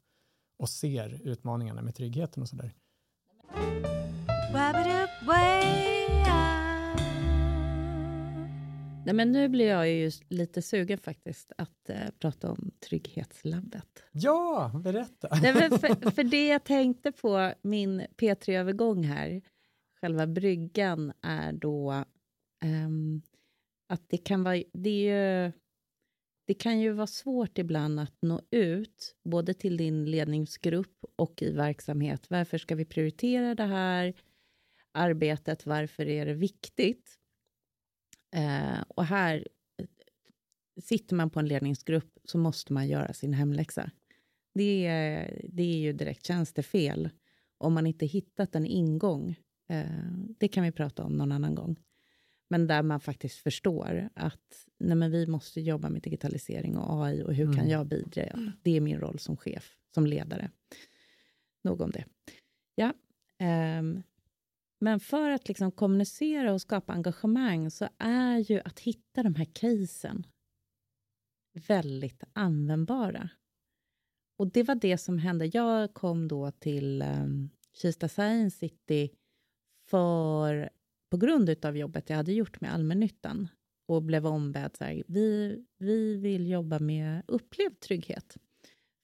[0.58, 2.72] och ser utmaningarna med tryggheten och sådär.
[9.04, 14.04] Nej, men nu blir jag ju lite sugen faktiskt att eh, prata om Trygghetslabbet.
[14.12, 15.28] Ja, berätta!
[15.42, 19.42] Nej, för, för det jag tänkte på, min P3-övergång här,
[20.00, 22.04] själva bryggan, är då
[22.64, 23.22] um,
[23.88, 24.62] att det kan vara...
[24.72, 25.52] Det, ju,
[26.46, 31.50] det kan ju vara svårt ibland att nå ut, både till din ledningsgrupp och i
[31.50, 32.30] verksamhet.
[32.30, 34.14] Varför ska vi prioritera det här
[34.92, 35.66] arbetet?
[35.66, 37.18] Varför är det viktigt?
[38.34, 39.48] Eh, och här
[40.80, 43.90] sitter man på en ledningsgrupp så måste man göra sin hemläxa.
[44.54, 47.10] Det är, det är ju direkt tjänstefel
[47.58, 49.36] om man inte hittat en ingång.
[49.68, 49.86] Eh,
[50.38, 51.76] det kan vi prata om någon annan gång.
[52.50, 57.22] Men där man faktiskt förstår att nej men vi måste jobba med digitalisering och AI
[57.22, 57.56] och hur mm.
[57.56, 58.52] kan jag bidra?
[58.62, 60.50] Det är min roll som chef, som ledare.
[61.64, 62.04] Nog om det.
[62.74, 62.92] Ja,
[63.78, 64.02] um,
[64.84, 69.44] men för att liksom kommunicera och skapa engagemang så är ju att hitta de här
[69.44, 70.26] casen
[71.68, 73.30] väldigt användbara.
[74.38, 75.50] Och det var det som hände.
[75.52, 79.10] Jag kom då till um, Kista Science City
[79.90, 80.70] för,
[81.10, 83.48] på grund av jobbet jag hade gjort med allmännyttan
[83.88, 88.36] och blev ombedd så här, vi, vi vill jobba med upplevd trygghet.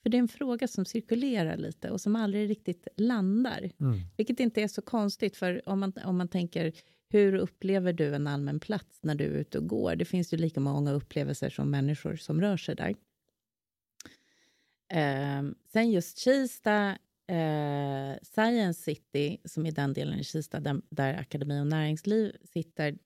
[0.03, 3.71] För det är en fråga som cirkulerar lite och som aldrig riktigt landar.
[3.81, 4.01] Mm.
[4.17, 6.73] Vilket inte är så konstigt, för om man, om man tänker
[7.09, 9.97] hur upplever du en allmän plats när du är ute och går?
[9.97, 12.95] Det finns ju lika många upplevelser som människor som rör sig där.
[14.93, 21.15] Eh, sen just Kista, eh, Science City, som är den delen i Kista där, där
[21.15, 22.99] Akademi och näringsliv sitter,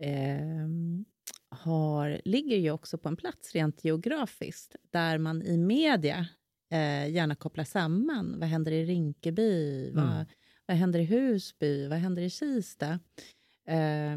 [0.00, 0.66] eh,
[1.50, 6.26] har, ligger ju också på en plats rent geografiskt där man i media
[6.70, 8.38] eh, gärna kopplar samman.
[8.38, 9.88] Vad händer i Rinkeby?
[9.90, 10.04] Mm.
[10.04, 10.26] Vad,
[10.66, 11.88] vad händer i Husby?
[11.88, 12.98] Vad händer i Kista?
[13.68, 14.16] Eh,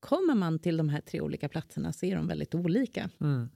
[0.00, 3.10] kommer man till de här tre olika platserna så är de väldigt olika.
[3.20, 3.48] Mm.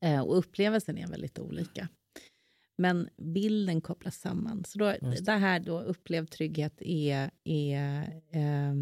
[0.00, 1.88] Eh, och upplevelsen är väldigt olika.
[2.76, 4.64] Men bilden kopplas samman.
[4.64, 5.24] Så då, det.
[5.24, 8.74] det här då, upplevd trygghet är, är eh,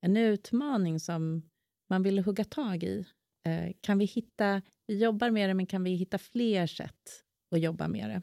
[0.00, 1.42] en utmaning som
[1.90, 3.06] man vill hugga tag i.
[3.46, 7.58] Eh, kan vi hitta, vi jobbar med det, men kan vi hitta fler sätt och
[7.58, 8.22] jobba med det.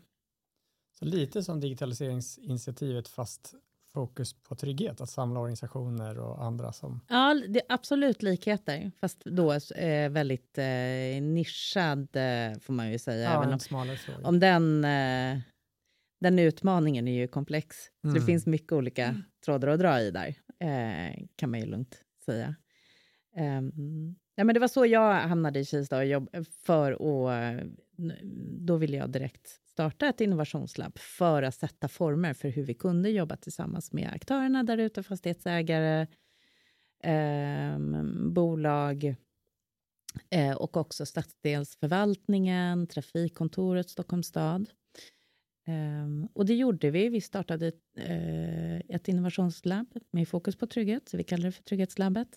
[1.00, 3.54] Så lite som digitaliseringsinitiativet fast
[3.94, 7.00] fokus på trygghet, att samla organisationer och andra som...
[7.10, 13.00] Ja, det är absolut likheter, fast då eh, väldigt eh, nischad, eh, får man ju
[13.00, 13.24] säga.
[13.24, 14.28] Ja, Även en om, smalare fråga.
[14.28, 15.40] om den, eh,
[16.22, 18.26] den utmaningen är ju komplex, så det Mm.
[18.26, 22.56] finns mycket olika trådar att dra i där, eh, kan man ju lugnt säga.
[23.38, 27.64] Um, ja, men det var så jag hamnade i Kista och jobb eh, för att...
[28.60, 33.10] Då ville jag direkt starta ett innovationslabb för att sätta former för hur vi kunde
[33.10, 36.08] jobba tillsammans med aktörerna där ute, fastighetsägare,
[37.04, 39.16] ehm, bolag
[40.30, 44.70] eh, och också stadsdelsförvaltningen, trafikkontoret Stockholms stad.
[45.68, 47.10] Ehm, och det gjorde vi.
[47.10, 52.28] Vi startade eh, ett innovationslabb med fokus på trygghet, så vi kallar det för Trygghetslabbet.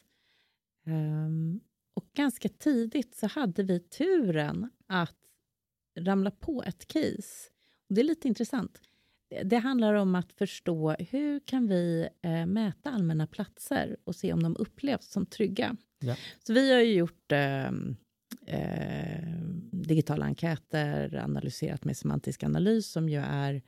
[0.87, 1.61] Ehm,
[1.95, 5.16] och ganska tidigt så hade vi turen att
[5.99, 7.51] ramla på ett case.
[7.88, 8.81] Och det är lite intressant.
[9.31, 14.33] Det- Det handlar om att förstå hur kan vi eh, mäta allmänna platser och se
[14.33, 15.77] om de upplevs som trygga.
[15.99, 16.16] Ja.
[16.47, 17.71] Så vi har ju gjort eh,
[18.46, 19.40] eh,
[19.72, 23.62] digitala enkäter, analyserat med semantisk analys som ju är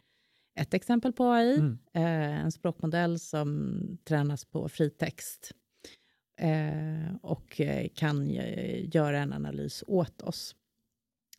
[0.61, 1.55] ett exempel på AI.
[1.55, 1.79] Mm.
[1.93, 5.53] Eh, en språkmodell som tränas på fritext
[6.41, 10.57] eh, och eh, kan eh, göra en analys åt oss.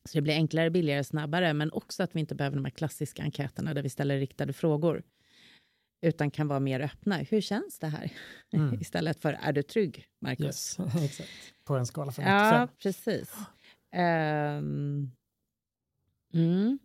[0.05, 3.23] Så det blir enklare, billigare, snabbare, men också att vi inte behöver de här klassiska
[3.23, 5.03] enkäterna där vi ställer riktade frågor,
[6.03, 7.17] utan kan vara mer öppna.
[7.17, 8.11] Hur känns det här?
[8.53, 8.73] Mm.
[8.81, 10.79] Istället för, är du trygg, Marcus?
[10.79, 11.29] Yes, exakt.
[11.63, 12.67] På en skala från 1 till Ja, 5.
[12.83, 13.31] precis.
[13.95, 15.11] Ehm,
[16.33, 16.79] mm.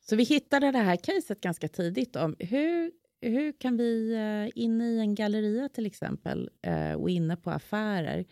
[0.00, 4.84] Så vi hittade det här caset ganska tidigt om hur, hur kan vi eh, inne
[4.88, 8.24] i en galleria till exempel eh, och inne på affärer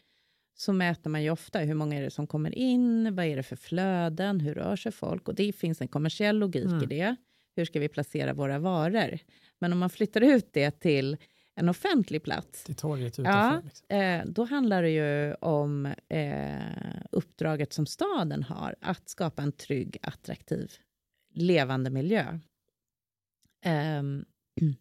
[0.56, 3.42] så mäter man ju ofta hur många är det som kommer in, vad är det
[3.42, 6.82] för flöden, hur rör sig folk och det finns en kommersiell logik Mm.
[6.82, 7.16] i det.
[7.56, 9.18] Hur ska vi placera våra varor?
[9.58, 11.16] Men om man flyttar ut det till
[11.54, 13.22] en offentlig plats Till torget Ja.
[13.22, 13.62] utanför.
[13.68, 13.86] Liksom.
[13.96, 19.96] Eh, då handlar det ju om eh, uppdraget som staden har, att skapa en trygg,
[20.02, 20.72] attraktiv,
[21.34, 22.38] levande miljö.
[23.64, 24.24] Ehm,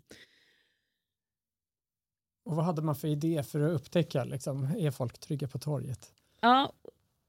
[2.45, 6.13] Och vad hade man för idé för att upptäcka, liksom, är folk trygga på torget?
[6.41, 6.73] ja,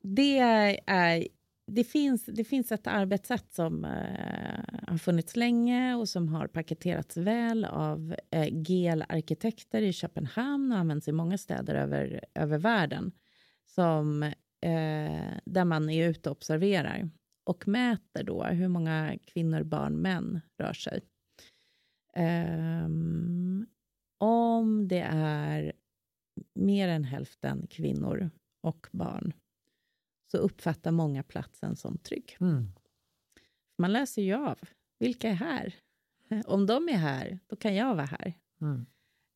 [0.02, 0.38] det,
[0.86, 1.28] är,
[1.66, 7.16] det, finns, det finns ett arbetssätt som eh, har funnits länge och som har paketerats
[7.16, 13.12] väl av eh, GEL-arkitekter i Köpenhamn och används i många städer över, över världen.
[13.66, 17.10] Som, eh, där man är ute och observerar
[17.44, 21.00] och mäter då hur många kvinnor, barn, män rör sig.
[22.14, 23.66] Ehm,
[24.18, 25.72] om det är
[26.54, 28.30] mer än hälften kvinnor
[28.62, 29.32] och barn
[30.34, 32.36] så uppfattar många platsen som trygg.
[32.40, 32.72] Mm.
[33.78, 34.58] Man läser ju av.
[34.98, 35.74] Vilka är här?
[36.46, 38.34] Om de är här, då kan jag vara här.
[38.60, 38.86] Mm.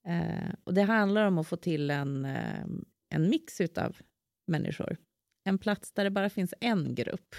[0.07, 2.65] Eh, och det handlar om att få till en, eh,
[3.09, 3.97] en mix av
[4.47, 4.97] människor.
[5.45, 7.35] En plats där det bara finns en grupp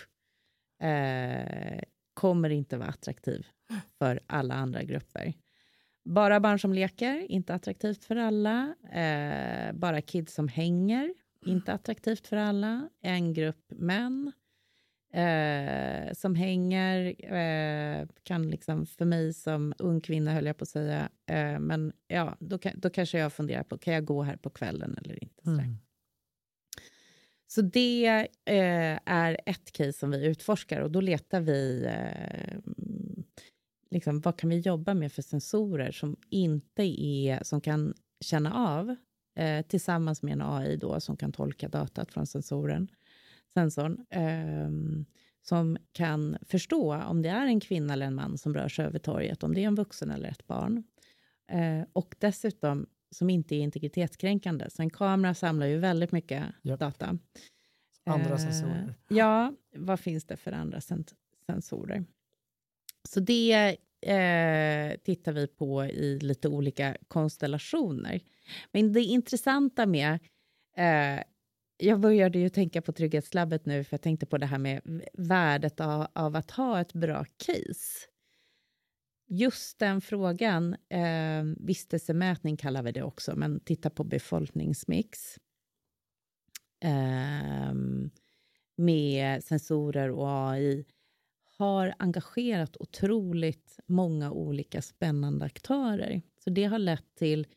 [0.82, 3.48] eh, kommer inte vara attraktiv
[3.98, 5.34] för alla andra grupper.
[6.06, 8.76] Bara barn som leker, inte attraktivt för alla.
[8.92, 11.14] Eh, bara kids som hänger,
[11.46, 12.90] inte attraktivt för alla.
[13.02, 14.32] En grupp män
[15.14, 20.70] eh, som hänger eh, kan liksom, för mig som ung kvinna höll jag på att
[20.70, 24.38] säga, eh, men ja, då, kan, då kanske jag funderar på, kan jag gå här
[24.38, 25.50] på kvällen eller inte?
[25.50, 25.78] Mm.
[27.48, 32.58] Så det eh, är ett case som vi utforskar och då letar vi eh,
[33.92, 38.96] liksom, vad kan vi jobba med för sensorer som inte är, som kan känna av
[39.40, 42.88] eh, tillsammans med en AI då som kan tolka datat från sensoren,
[43.54, 45.06] sensorn ehm,
[45.42, 49.00] som kan förstå om det är en kvinna eller en man som rör sig över
[49.00, 50.84] torget, om det är en vuxen eller ett barn.
[51.52, 54.70] Eh, och dessutom som inte är integritetskränkande.
[54.70, 56.80] Så en kamera samlar ju väldigt mycket Japp.
[56.80, 57.18] data.
[58.06, 58.94] Andra Eh, sensorer.
[59.08, 61.06] Ja, vad finns det för andra sen-
[61.46, 62.06] sensorer?
[63.10, 68.20] Så det eh, tittar vi på i lite olika konstellationer.
[68.72, 70.20] Men det intressanta med...
[70.78, 71.24] Eh,
[71.82, 75.80] jag började ju tänka på Trygghetslabbet nu, för jag tänkte på det här med värdet
[75.80, 78.08] av, av att ha ett bra case.
[79.28, 85.38] Just den frågan, eh, vistelsemätning kallar vi det också, men titta på befolkningsmix.
[86.84, 87.74] Eh,
[88.76, 90.86] med sensorer och AI
[91.58, 96.22] har engagerat otroligt många olika spännande aktörer.
[96.44, 97.48] Så det har lett till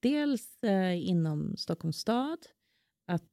[0.00, 2.38] dels eh, inom Stockholms stad
[3.06, 3.30] att,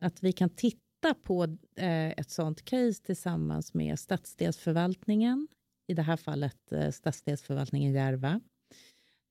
[0.00, 1.44] att vi kan titta på
[1.76, 5.48] eh, ett sånt case tillsammans med stadsdelsförvaltningen,
[5.86, 8.40] i det här fallet eh, stadsdelsförvaltningen Järva,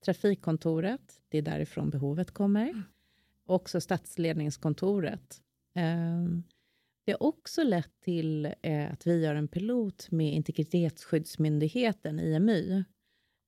[0.05, 2.83] Trafikkontoret, det är därifrån behovet kommer, mm.
[3.45, 5.41] också stadsledningskontoret.
[5.75, 6.23] Eh,
[7.05, 12.83] det har också lett till eh, att vi gör en pilot med Integritetsskyddsmyndigheten, IMY.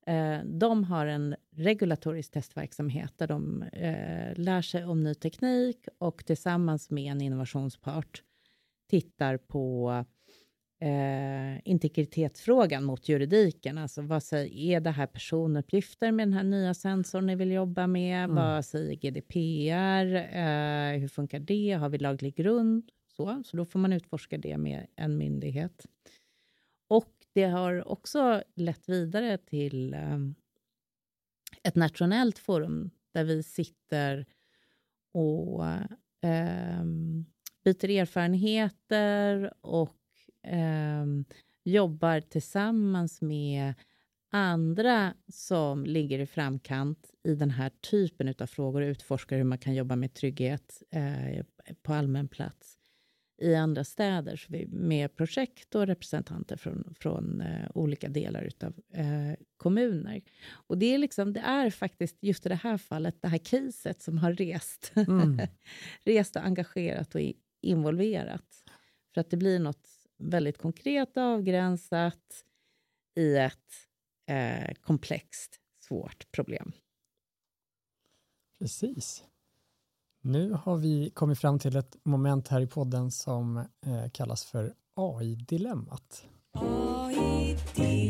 [0.06, 6.26] Eh, de har en regulatorisk testverksamhet där de eh, lär sig om ny teknik och
[6.26, 8.22] tillsammans med en innovationspart
[8.90, 9.90] tittar på
[10.80, 13.78] eh, integritetsfrågan mot juridiken.
[13.78, 17.86] Alltså vad säger, är det här personuppgifter med den här nya sensorn ni vill jobba
[17.86, 18.24] med?
[18.24, 18.36] Mm.
[18.36, 20.14] Vad säger GDPR?
[20.36, 21.72] Eh, hur funkar det?
[21.72, 22.90] Har vi laglig grund?
[23.16, 25.86] Så, så då får man utforska det med en myndighet.
[26.88, 30.34] Och det har också lett vidare till ehm,
[31.62, 34.26] ett nationellt forum där vi sitter
[35.12, 35.64] och
[36.20, 37.24] ehm,
[37.64, 39.98] byter erfarenheter och
[40.42, 41.24] ehm,
[41.64, 43.74] jobbar tillsammans med
[44.30, 49.58] andra som ligger i framkant i den här typen av frågor och utforskar hur man
[49.58, 51.44] kan jobba med trygghet eh,
[51.82, 52.78] på allmän plats
[53.42, 58.74] i andra städer så vi, med projekt och representanter från, från eh, olika delar av
[58.92, 60.22] eh, kommuner.
[60.50, 64.02] Och det är, liksom, det är faktiskt just i det här fallet det här caset
[64.02, 65.40] som har rest, mm.
[66.04, 67.20] rest och engagerat och
[67.62, 68.64] involverat.
[69.14, 69.88] För att det blir något
[70.18, 72.44] väldigt konkret avgränsat
[73.16, 73.72] i ett
[74.26, 76.72] eh, komplext, svårt problem.
[78.58, 79.24] Precis.
[80.24, 84.74] Nu har vi kommit fram till ett moment här i podden som eh, kallas för
[84.94, 86.26] AI-dilemmat.
[86.52, 88.02] AI-dilemma.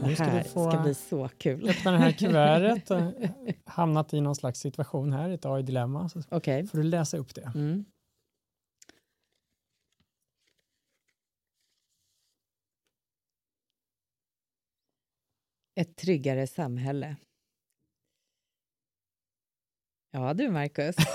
[0.00, 1.68] Det här ska, ska bli så kul.
[1.68, 3.16] Öppna det här kuvertet,
[3.64, 6.08] hamnat i någon slags situation här, ett AI-dilemma.
[6.08, 6.66] Så okay.
[6.66, 7.52] får du läsa upp det.
[7.54, 7.84] Mm.
[15.74, 17.16] Ett tryggare samhälle.
[20.14, 20.96] Ja du, Marcus.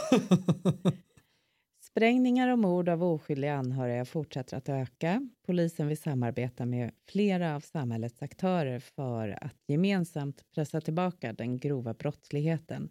[1.80, 5.30] Sprängningar och mord av oskyldiga anhöriga fortsätter att öka.
[5.46, 11.94] Polisen vill samarbeta med flera av samhällets aktörer för att gemensamt pressa tillbaka den grova
[11.94, 12.90] brottsligheten.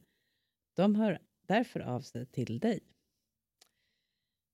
[0.76, 2.80] De hör därför av sig till dig.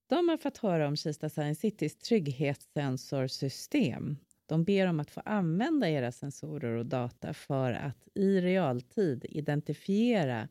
[0.09, 4.17] De har fått höra om Kista Science Citys trygghetssensorsystem.
[4.45, 10.47] De ber om att få använda era sensorer och data för att i realtid identifiera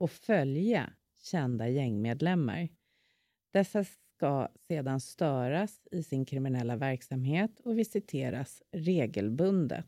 [0.00, 0.92] och följa
[1.22, 2.68] kända gängmedlemmar.
[3.52, 9.86] Dessa ska sedan störas i sin kriminella verksamhet och visiteras regelbundet.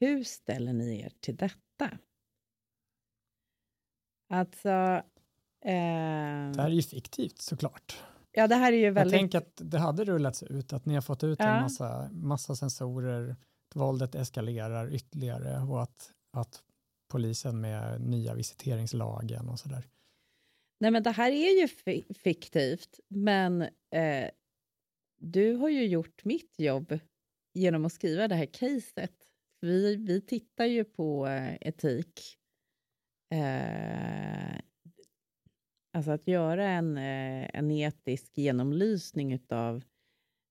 [0.00, 1.98] Hur ställer ni er till detta?
[4.28, 4.68] Alltså...
[4.68, 6.50] Eh...
[6.52, 8.02] Det här är ju fiktivt såklart.
[8.32, 9.12] Ja, det här är ju väldigt...
[9.12, 11.56] Jag tänker att det hade rullats ut, att ni har fått ut ja.
[11.56, 13.36] en massa, massa sensorer,
[13.74, 16.62] våldet eskalerar ytterligare och att, att
[17.10, 19.88] polisen med nya visiteringslagen och sådär.
[20.80, 21.68] Nej, men det här är ju
[22.14, 23.62] fiktivt, men
[23.94, 24.30] eh,
[25.18, 26.98] du har ju gjort mitt jobb
[27.54, 29.14] genom att skriva det här caset.
[29.60, 32.20] Vi, vi tittar ju på eh, etik.
[33.34, 34.60] Eh,
[35.92, 39.84] alltså att göra en, eh, en etisk genomlysning av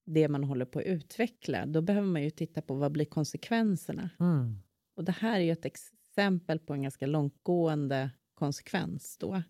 [0.05, 4.09] det man håller på att utveckla, då behöver man ju titta på vad blir konsekvenserna.
[4.19, 4.55] Mm.
[4.95, 5.81] Och det här är ju ett ex
[6.19, 9.43] exempel på en ganska långtgående konsekvens då.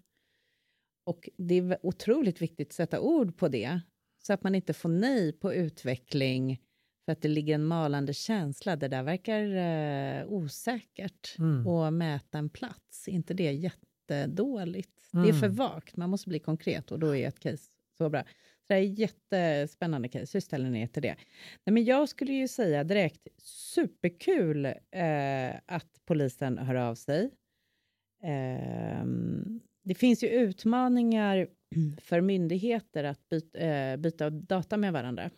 [1.06, 3.80] Och det är otroligt viktigt att sätta ord på det,
[4.20, 6.62] så att man inte får nej på utveckling
[7.06, 8.76] för att det ligger en malande känsla.
[8.76, 11.68] Det där verkar eh, osäkert mm.
[11.68, 13.08] att mäta en plats.
[13.08, 15.14] inte det jättedåligt?
[15.14, 15.26] Mm.
[15.26, 15.56] Det är för mm.
[15.56, 15.98] vagt.
[15.98, 18.24] Man måste bli konkret och då är ett case så bra.
[18.70, 20.36] Så det är jättespännande case.
[20.36, 21.16] Hur ställer ni er till det?
[21.64, 27.32] Nej, men jag skulle ju säga direkt, superkul eh, att polisen hör av sig.
[28.24, 29.06] Eh,
[29.84, 31.48] det finns ju utmaningar
[32.02, 35.30] för myndigheter att byta, eh, byta data med varandra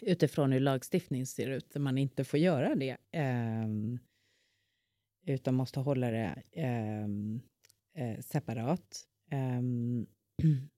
[0.00, 3.98] utifrån hur lagstiftningen ser ut, där man inte får göra det, ehm,
[5.26, 7.40] utan måste hålla det ehm,
[7.94, 9.06] eh, separat.
[9.32, 10.06] Um,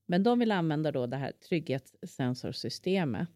[0.05, 3.29] men de vill använda då det här trygghetssensorsystemet.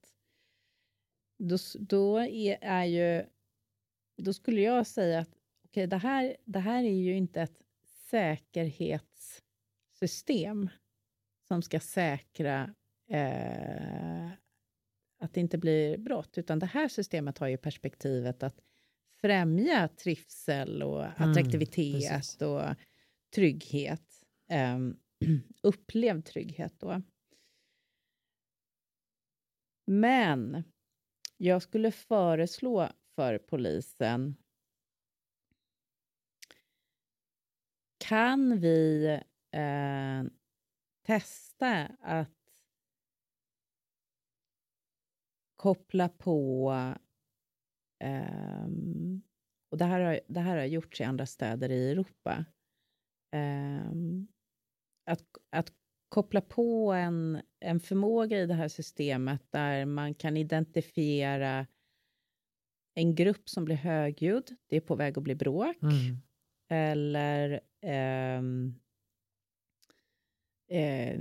[1.38, 3.26] Då, då är, är ju,
[4.18, 7.62] då skulle jag säga att okay, det, här, det här är ju inte ett
[8.10, 10.70] säkerhetssystem
[11.48, 12.76] som ska säkra
[13.10, 14.28] eh,
[15.20, 18.62] att det inte blir brott, utan det här systemet har ju perspektivet att
[19.22, 22.76] främja trivsel och mm, attraktivitet mm, och
[23.36, 24.24] trygghet.
[24.76, 24.98] Um,
[25.64, 27.02] upplevd trygghet då.
[29.86, 30.64] Men
[31.38, 34.36] jag skulle föreslå för polisen
[37.98, 39.06] Kan vi
[39.52, 40.24] eh,
[41.06, 42.30] testa att
[45.56, 46.74] koppla på
[48.04, 48.68] Eh,
[49.70, 52.46] och det här, har, det här har gjorts i andra städer i Europa.
[53.32, 53.92] Eh,
[55.06, 55.72] att, att
[56.10, 61.68] koppla på en, en förmåga i det här systemet där man kan identifiera
[62.94, 65.78] en grupp som blir högljudd, det är på väg att bli bråk.
[65.82, 66.18] Mm.
[66.70, 67.60] Eller
[68.38, 68.80] um,
[70.68, 71.20] eh,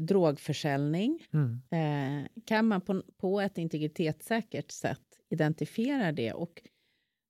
[0.00, 1.26] drogförsäljning.
[1.32, 1.60] Mm.
[1.70, 6.62] Eh, kan man på, på ett integritetssäkert sätt identifiera det och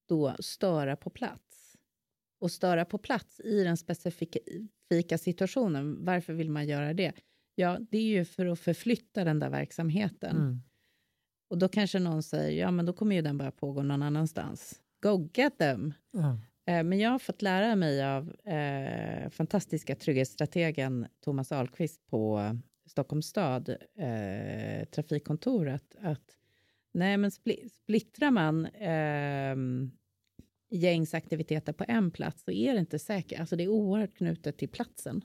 [0.09, 1.52] då störa på plats?
[2.43, 6.05] Och störa på plats i den specifika situationen.
[6.05, 7.13] Varför vill man göra det?
[7.55, 10.37] Ja, det är ju för att förflytta den där verksamheten.
[10.37, 10.63] Mm.
[11.51, 14.81] Och då kanske någon säger, ja men då kommer ju den börja pågå någon annanstans.
[15.03, 15.95] Go get them!
[16.15, 16.89] Mm.
[16.89, 23.69] Men jag har fått lära mig av eh, fantastiska trygghetsstrategen Thomas Ahlqvist på Stockholms stad
[23.99, 26.37] eh, trafikkontor att, att
[26.93, 29.57] nej, men splittrar man eh,
[30.73, 33.41] gängsaktiviteter på en plats så är det inte säkert.
[33.41, 35.25] Alltså det är oerhört knutet till platsen.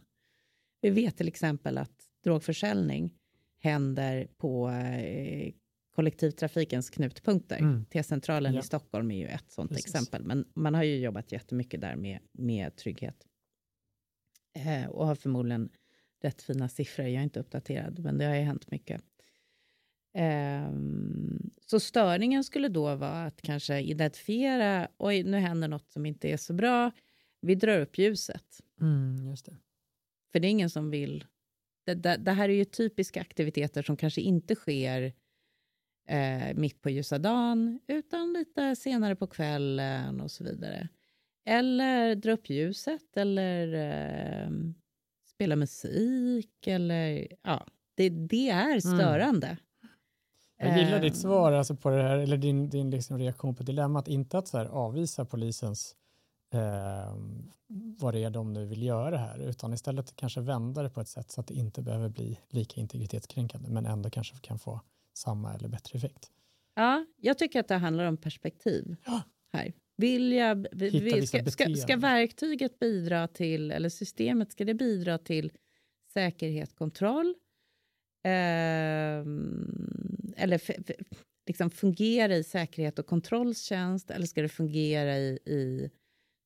[0.81, 3.13] Vi vet till exempel att drogförsäljning
[3.59, 5.53] händer på eh,
[5.95, 7.57] kollektivtrafikens knutpunkter.
[7.57, 7.85] Mm.
[7.85, 8.59] T-centralen ja.
[8.59, 9.85] i Stockholm är ju ett sånt Precis.
[9.85, 10.23] exempel.
[10.23, 13.27] Men man har ju jobbat jättemycket där med, med trygghet.
[14.53, 15.69] Eh, och har förmodligen
[16.21, 17.05] rätt fina siffror.
[17.05, 19.01] Jag är inte uppdaterad, men det har ju hänt mycket.
[20.13, 20.71] Eh,
[21.65, 26.37] så störningen skulle då vara att kanske identifiera, oj, nu händer något som inte är
[26.37, 26.91] så bra.
[27.41, 28.61] Vi drar upp ljuset.
[28.81, 29.57] Mm, just det.
[30.31, 31.25] För det är ingen som vill...
[31.85, 35.13] Det, det, det här är ju typiska aktiviteter som kanske inte sker
[36.09, 40.89] eh, mitt på ljusa dagen, utan lite senare på kvällen och så vidare.
[41.45, 44.49] Eller dra upp ljuset eller eh,
[45.25, 48.81] spela musik eller ja, det, det är mm.
[48.81, 49.47] störande.
[49.47, 49.57] Mm.
[50.57, 54.07] Jag gillar ditt svar alltså på det här, eller din, din liksom reaktion på dilemmat,
[54.07, 55.95] inte att så här avvisa polisens
[56.53, 57.15] eh,
[57.99, 61.07] vad det är de nu vill göra här, utan istället kanske vända det på ett
[61.07, 64.81] sätt så att det inte behöver bli lika integritetskränkande, men ändå kanske kan få
[65.13, 66.31] samma eller bättre effekt.
[66.75, 69.21] Ja, jag tycker att det handlar om perspektiv ja.
[69.53, 69.73] här.
[69.97, 75.51] Vill jag, vill, ska, ska, ska, verktyget bidra till, eller systemet, ska det bidra till
[76.13, 77.35] säkerhet, kontroll?
[78.23, 79.23] Eh,
[80.37, 80.61] eller
[81.47, 85.91] liksom fungera i säkerhet och kontrolltjänst, Eller ska det fungera i, i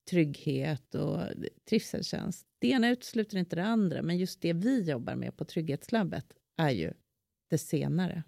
[0.10, 1.20] trygghet och
[1.70, 2.48] trivseltjänst?
[2.60, 6.26] Det ena utesluter inte det andra, men just det vi jobbar med på Trygghetslabbet
[6.58, 6.94] är ju
[7.50, 8.24] det senare.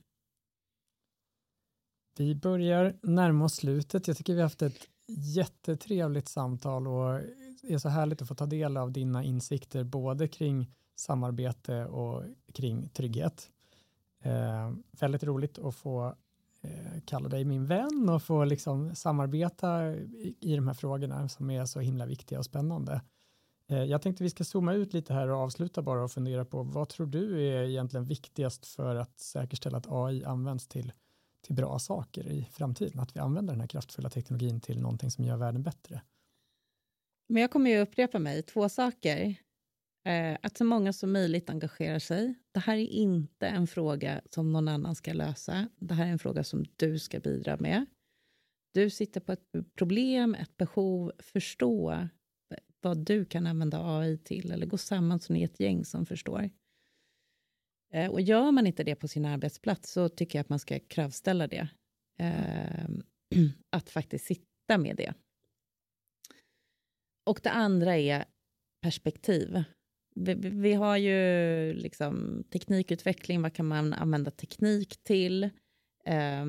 [2.18, 4.07] Vi börjar närma oss slutet.
[4.07, 7.22] Jag tycker vi har haft ett jättetrevligt samtal och
[7.61, 12.24] det är så härligt att få ta del av dina insikter både kring samarbete och
[12.53, 13.51] kring trygghet.
[14.24, 16.15] Eh, väldigt roligt att få
[16.61, 21.49] eh, kalla dig min vän och få liksom samarbeta i, i de här frågorna som
[21.49, 23.01] är så himla viktiga och spännande.
[23.69, 26.63] Eh, jag tänkte vi ska zooma ut lite här och avsluta bara och fundera på
[26.63, 30.93] vad tror du är egentligen viktigast för att säkerställa att AI används till
[31.43, 32.99] till bra saker i framtiden.
[32.99, 36.01] Att vi använder den här kraftfulla teknologin till någonting som gör världen bättre.
[37.28, 38.43] Men jag kommer ju upprepa mig.
[38.43, 39.36] Två saker.
[40.06, 42.36] Eh, att så många som möjligt engagerar sig.
[42.51, 45.68] Det här är inte en fråga som någon annan ska lösa.
[45.76, 47.86] Det här är en fråga som du ska bidra med.
[48.74, 51.12] Du sitter på ett problem, ett behov.
[51.20, 52.08] Förstå
[52.82, 54.51] vad du kan använda AI till.
[54.51, 56.49] Eller gå samman så ni är ett gäng som förstår.
[57.93, 60.80] Eh, och gör man inte det på sin arbetsplats så tycker jag att man ska
[60.80, 61.68] kravställa det.
[62.20, 62.89] Eh,
[63.70, 65.14] att faktiskt sitta med det.
[67.26, 68.26] Och det andra är
[68.82, 69.64] perspektiv.
[70.16, 75.43] Vi, vi, har ju liksom teknikutveckling, vad kan man använda teknik till?
[76.05, 76.45] Eh,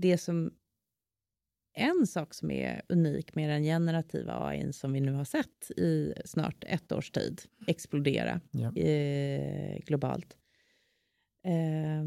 [0.00, 0.52] det som
[1.74, 6.14] en sak som är unik med den generativa AI som vi nu har sett i
[6.24, 8.76] snart ett års tid explodera ja.
[8.76, 10.36] eh, globalt.
[11.44, 12.04] Eh,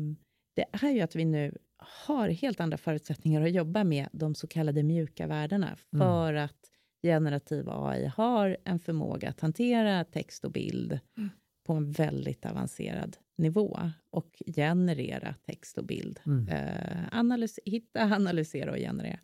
[0.56, 4.48] det är ju att vi nu har helt andra förutsättningar att jobba med de så
[4.48, 5.78] kallade mjuka värdena mm.
[6.08, 6.46] för mm.
[6.46, 6.72] att
[7.06, 11.30] generativ AI har en förmåga att hantera text och bild mm.
[11.64, 13.80] på en väldigt avancerad nivå
[14.10, 16.20] och generera text och bild.
[16.26, 16.48] Mm.
[16.48, 19.20] Eh, analys hitta, analysera och generera.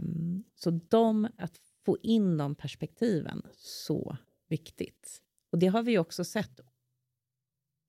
[0.00, 4.16] Um, så de, att få in de perspektiven så
[4.48, 5.22] viktigt.
[5.52, 6.56] Och det har vi också sett.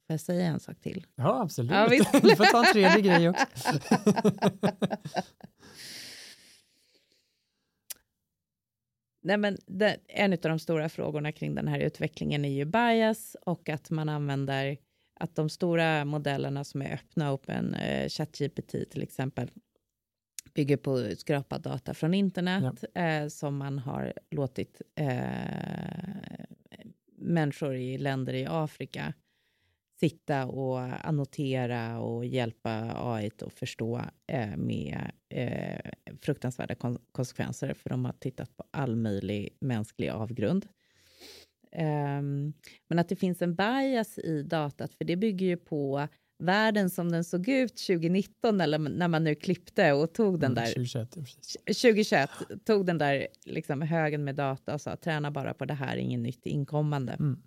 [0.08, 1.06] Får jag säga en sak till?
[1.16, 1.72] Ja, absolut.
[1.72, 1.90] Ja,
[2.22, 3.70] du får ta en tredje grej också.
[9.26, 13.36] Nej, men det, en av de stora frågorna kring den här utvecklingen är ju bias
[13.42, 14.78] och att man använder
[15.14, 19.52] att de stora modellerna som är öppna, open, eh, ChatGPT till exempel,
[20.54, 25.18] bygger på skrapad data från internet eh, som man har låtit eh,
[27.18, 29.14] människor i länder i Afrika
[30.00, 35.92] sitta och annotera och hjälpa AI att förstå eh, med eh,
[36.22, 40.68] fruktansvärda kon konsekvenser, för de har tittat på all möjlig mänsklig avgrund.
[41.78, 42.54] Um,
[42.88, 46.08] men att det finns en bias i datat, för det bygger ju på
[46.44, 50.66] världen som den såg ut 2019, eller när man nu klippte och tog den där
[50.66, 51.58] 2021, precis.
[51.66, 52.30] 2021
[52.66, 56.20] tog den där liksom högen med data och sa träna bara på det här, inget
[56.20, 57.14] nytt inkommande.
[57.14, 57.42] Mm.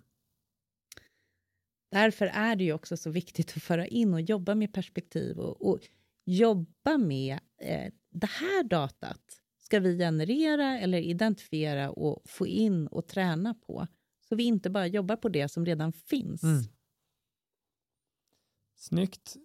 [1.91, 5.69] Därför är det ju också så viktigt att föra in och jobba med perspektiv och,
[5.69, 5.79] och
[6.25, 13.07] jobba med eh, det här datat ska vi generera eller identifiera och få in och
[13.07, 13.87] träna på.
[14.29, 16.43] Så vi inte bara jobbar på det som redan finns.
[16.43, 16.63] Mm.
[18.75, 19.35] Snyggt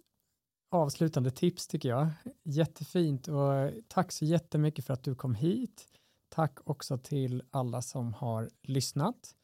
[0.71, 2.09] avslutande tips tycker jag.
[2.43, 5.87] Jättefint och tack så jättemycket för att du kom hit.
[6.29, 9.35] Tack också till alla som har lyssnat.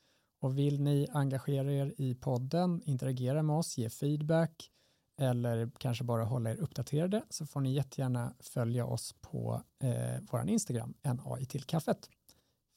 [0.42, 4.72] Och vill ni engagera er i podden, interagera med oss, ge feedback
[5.20, 10.50] eller kanske bara hålla er uppdaterade så får ni jättegärna följa oss på eh, vår
[10.50, 12.10] Instagram, NAI till kaffet.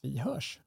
[0.02, 0.60] Vi hörs!